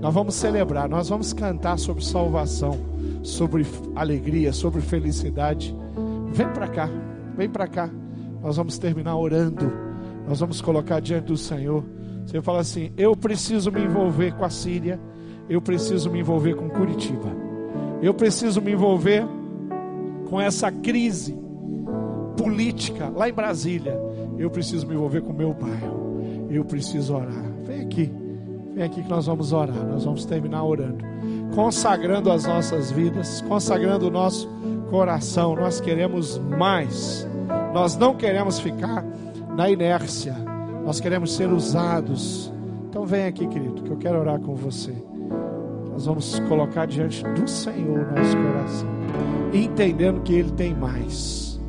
[0.00, 0.88] Nós vamos celebrar.
[0.88, 2.78] Nós vamos cantar sobre salvação,
[3.22, 5.76] sobre alegria, sobre felicidade.
[6.32, 6.88] Vem para cá.
[7.36, 7.90] Vem para cá.
[8.42, 9.70] Nós vamos terminar orando.
[10.26, 11.84] Nós vamos colocar diante do Senhor.
[12.26, 15.00] Você fala assim: Eu preciso me envolver com a Síria.
[15.48, 17.32] Eu preciso me envolver com Curitiba.
[18.02, 19.24] Eu preciso me envolver
[20.28, 21.36] com essa crise
[22.36, 23.98] política lá em Brasília.
[24.38, 26.46] Eu preciso me envolver com o meu bairro.
[26.50, 27.44] Eu preciso orar.
[27.64, 28.12] Vem aqui.
[28.74, 29.84] Vem aqui que nós vamos orar.
[29.86, 31.04] Nós vamos terminar orando.
[31.54, 34.48] Consagrando as nossas vidas, consagrando o nosso
[34.90, 35.56] coração.
[35.56, 37.26] Nós queremos mais.
[37.72, 39.04] Nós não queremos ficar
[39.56, 40.34] na inércia.
[40.84, 42.52] Nós queremos ser usados.
[42.88, 44.94] Então vem aqui, querido, que eu quero orar com você
[45.98, 48.88] nós vamos colocar diante do Senhor nosso coração,
[49.52, 51.60] entendendo que Ele tem mais.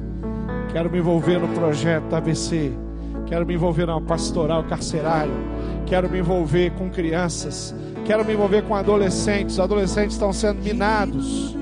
[0.72, 2.72] Quero me envolver no projeto ABC,
[3.26, 5.34] quero me envolver na pastoral carcerário,
[5.88, 7.74] quero me envolver com crianças,
[8.06, 9.56] quero me envolver com adolescentes.
[9.56, 11.58] Os adolescentes estão sendo minados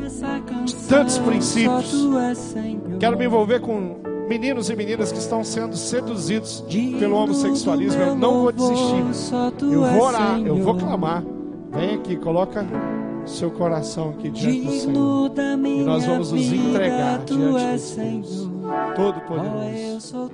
[0.66, 2.06] de tantos princípios.
[3.00, 3.96] Quero me envolver com
[4.28, 6.64] meninos e meninas que estão sendo seduzidos
[7.00, 8.02] pelo homossexualismo.
[8.02, 9.32] Eu não vou desistir.
[9.62, 11.24] Eu vou orar, eu vou clamar.
[11.72, 12.66] Vem aqui, coloca
[13.26, 15.32] seu coração aqui diante do Senhor.
[15.66, 18.50] E nós vamos nos entregar diante do Deus
[18.96, 20.32] Todo-Poderoso.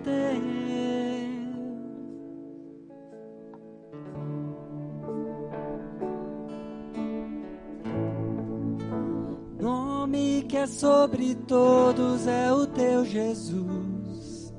[10.64, 14.54] É sobre todos é o teu Jesus.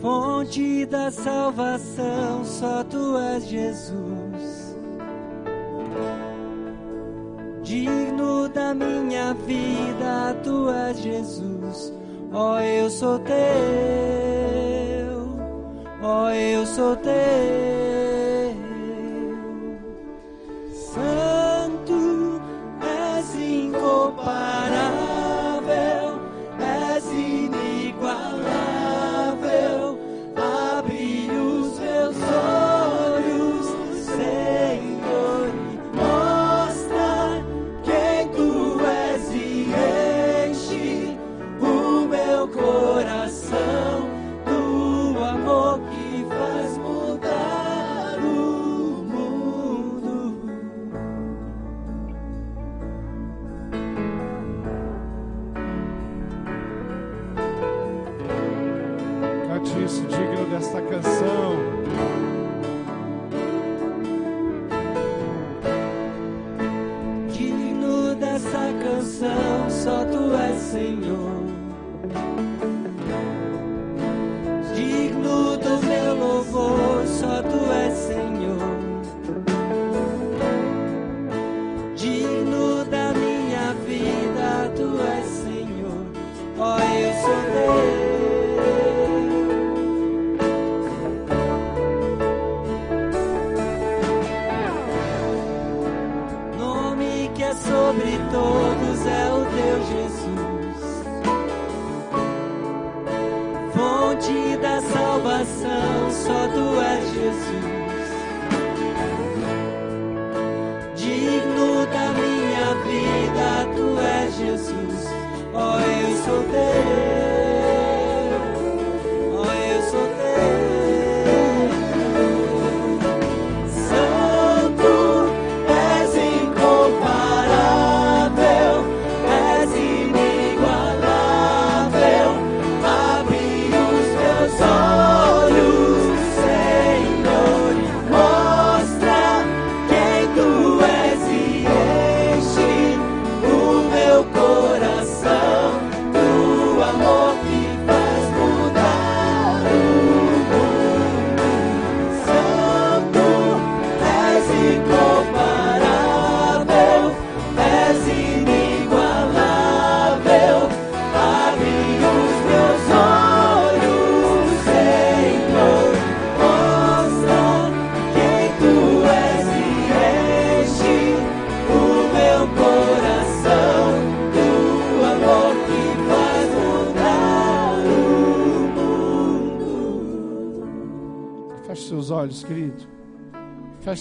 [0.00, 4.76] fonte da salvação, só tu és Jesus.
[7.62, 11.92] Digno da minha vida, tu és Jesus,
[12.30, 13.34] ó, oh, eu sou teu.
[16.02, 17.14] ó eu sou teu.
[20.70, 21.43] Santo
[24.12, 24.63] Bye.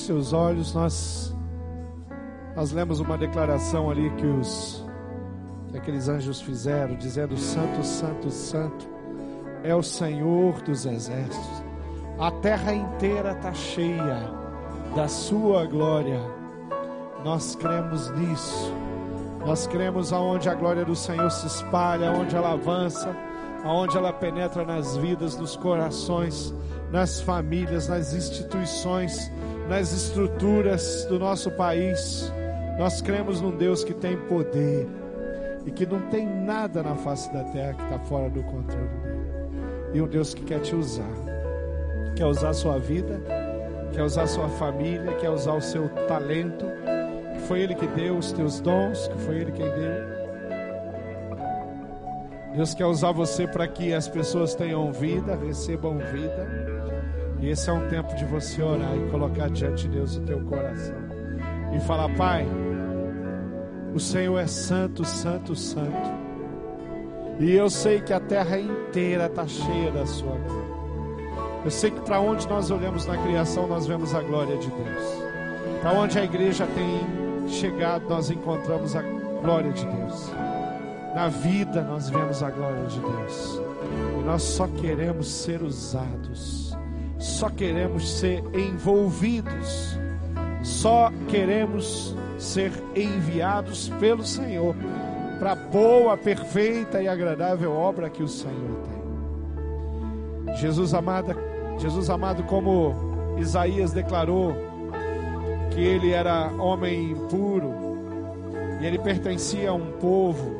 [0.06, 0.74] Seus olhos.
[0.74, 1.36] Nós
[2.56, 4.86] nós lemos uma declaração ali que os
[5.70, 8.88] que aqueles anjos fizeram, dizendo: Santo, Santo, Santo
[9.64, 11.64] é o Senhor dos exércitos.
[12.20, 14.30] A terra inteira está cheia
[14.96, 16.20] da sua glória.
[17.24, 18.72] Nós cremos nisso.
[19.46, 23.16] Nós cremos aonde a glória do Senhor se espalha, aonde ela avança,
[23.64, 26.54] aonde ela penetra nas vidas, nos corações,
[26.92, 29.32] nas famílias, nas instituições,
[29.68, 32.32] nas estruturas do nosso país.
[32.78, 34.88] Nós cremos num Deus que tem poder
[35.66, 39.24] e que não tem nada na face da terra que está fora do controle dele.
[39.94, 41.14] E um Deus que quer te usar,
[42.16, 43.22] quer usar a sua vida,
[43.94, 46.66] quer usar a sua família, quer usar o seu talento,
[47.34, 50.14] que foi Ele que deu os teus dons, que foi Ele quem deu.
[52.56, 56.93] Deus quer usar você para que as pessoas tenham vida, recebam vida.
[57.44, 60.40] E esse é um tempo de você orar e colocar diante de Deus o teu
[60.46, 60.96] coração.
[61.76, 62.48] E falar, Pai,
[63.94, 66.10] o Senhor é santo, santo, santo.
[67.42, 70.74] E eu sei que a terra inteira está cheia da sua glória.
[71.66, 75.04] Eu sei que para onde nós olhamos na criação, nós vemos a glória de Deus.
[75.82, 80.32] Para onde a igreja tem chegado, nós encontramos a glória de Deus.
[81.14, 83.62] Na vida, nós vemos a glória de Deus.
[84.18, 86.73] E nós só queremos ser usados,
[87.24, 89.98] só queremos ser envolvidos,
[90.62, 94.76] só queremos ser enviados pelo Senhor
[95.40, 98.78] para a boa, perfeita e agradável obra que o Senhor
[100.46, 100.56] tem.
[100.58, 101.34] Jesus amado,
[101.80, 102.94] Jesus amado, como
[103.38, 104.54] Isaías declarou
[105.72, 107.74] que ele era homem impuro
[108.82, 110.52] e ele pertencia a um povo,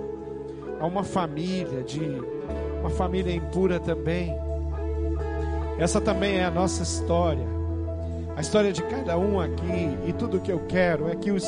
[0.80, 2.22] a uma família de
[2.80, 4.34] uma família impura também.
[5.78, 7.48] Essa também é a nossa história.
[8.36, 11.46] A história de cada um aqui e tudo que eu quero é que os,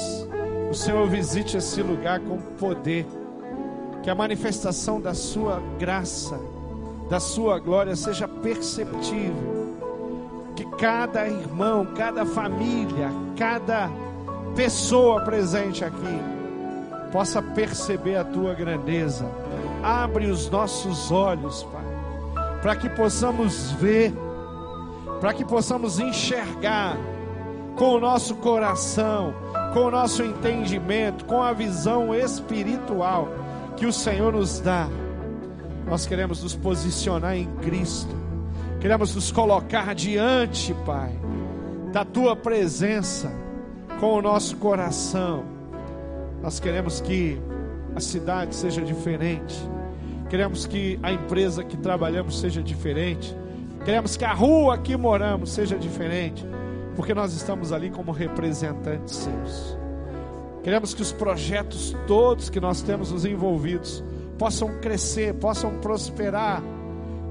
[0.69, 3.05] o Senhor visite esse lugar com poder,
[4.03, 6.39] que a manifestação da sua graça,
[7.09, 9.75] da sua glória seja perceptível
[10.55, 13.89] Que cada irmão, cada família, cada
[14.55, 16.19] pessoa presente aqui
[17.11, 19.25] possa perceber a tua grandeza.
[19.83, 21.84] Abre os nossos olhos, Pai,
[22.65, 24.11] para que possamos ver,
[25.21, 26.97] para que possamos enxergar
[27.75, 29.35] com o nosso coração,
[29.71, 33.29] com o nosso entendimento, com a visão espiritual
[33.77, 34.89] que o Senhor nos dá.
[35.85, 38.15] Nós queremos nos posicionar em Cristo,
[38.81, 41.11] queremos nos colocar diante, Pai,
[41.93, 43.31] da tua presença,
[43.99, 45.45] com o nosso coração.
[46.41, 47.39] Nós queremos que
[47.95, 49.55] a cidade seja diferente,
[50.29, 53.35] queremos que a empresa que trabalhamos seja diferente,
[53.83, 56.45] queremos que a rua que moramos seja diferente
[56.95, 59.77] porque nós estamos ali como representantes seus.
[60.63, 64.03] Queremos que os projetos todos que nós temos nos envolvidos
[64.37, 66.63] possam crescer, possam prosperar.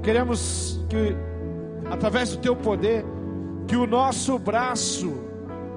[0.02, 1.16] Queremos que,
[1.90, 3.04] através do teu poder,
[3.66, 5.12] que o nosso braço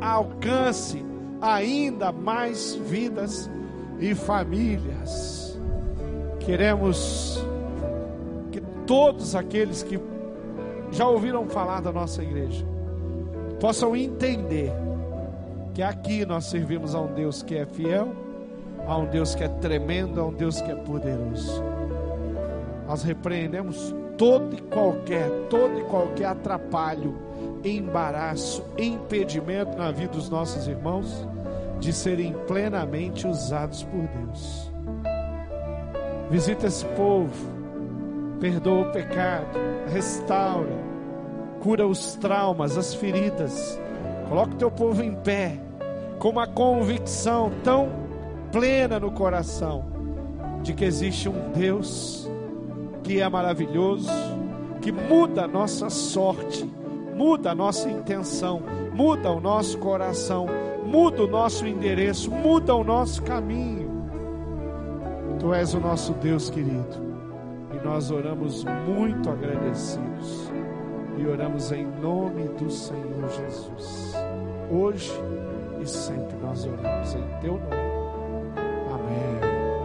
[0.01, 1.03] alcance
[1.41, 3.49] ainda mais vidas
[3.99, 5.46] e famílias.
[6.47, 7.45] Queremos
[8.53, 9.99] que todos aqueles que
[10.93, 12.65] já ouviram falar da nossa igreja,
[13.59, 14.71] possam entender
[15.73, 18.15] que aqui nós servimos a um Deus que é fiel,
[18.87, 21.61] a um Deus que é tremendo, a um Deus que é poderoso.
[22.87, 27.13] Nós repreendemos todo e qualquer, todo e qualquer atrapalho,
[27.61, 31.27] embaraço, impedimento na vida dos nossos irmãos
[31.81, 34.76] de serem plenamente usados por Deus.
[36.29, 37.31] Visita esse povo,
[38.39, 39.57] perdoa o pecado,
[39.87, 40.75] restaura,
[41.61, 43.79] cura os traumas, as feridas.
[44.27, 45.57] Coloca o teu povo em pé,
[46.19, 47.89] com uma convicção tão
[48.51, 49.85] plena no coração
[50.63, 52.29] de que existe um Deus
[53.03, 54.09] que é maravilhoso,
[54.81, 56.69] que muda a nossa sorte,
[57.15, 58.61] muda a nossa intenção,
[58.93, 60.45] muda o nosso coração,
[60.85, 63.76] muda o nosso endereço, muda o nosso caminho.
[65.47, 67.07] Tu és o nosso Deus querido.
[67.73, 70.51] E nós oramos muito agradecidos.
[71.17, 74.13] E oramos em nome do Senhor Jesus.
[74.69, 75.13] Hoje
[75.81, 78.57] e sempre nós oramos em teu nome.
[78.91, 79.46] Amém.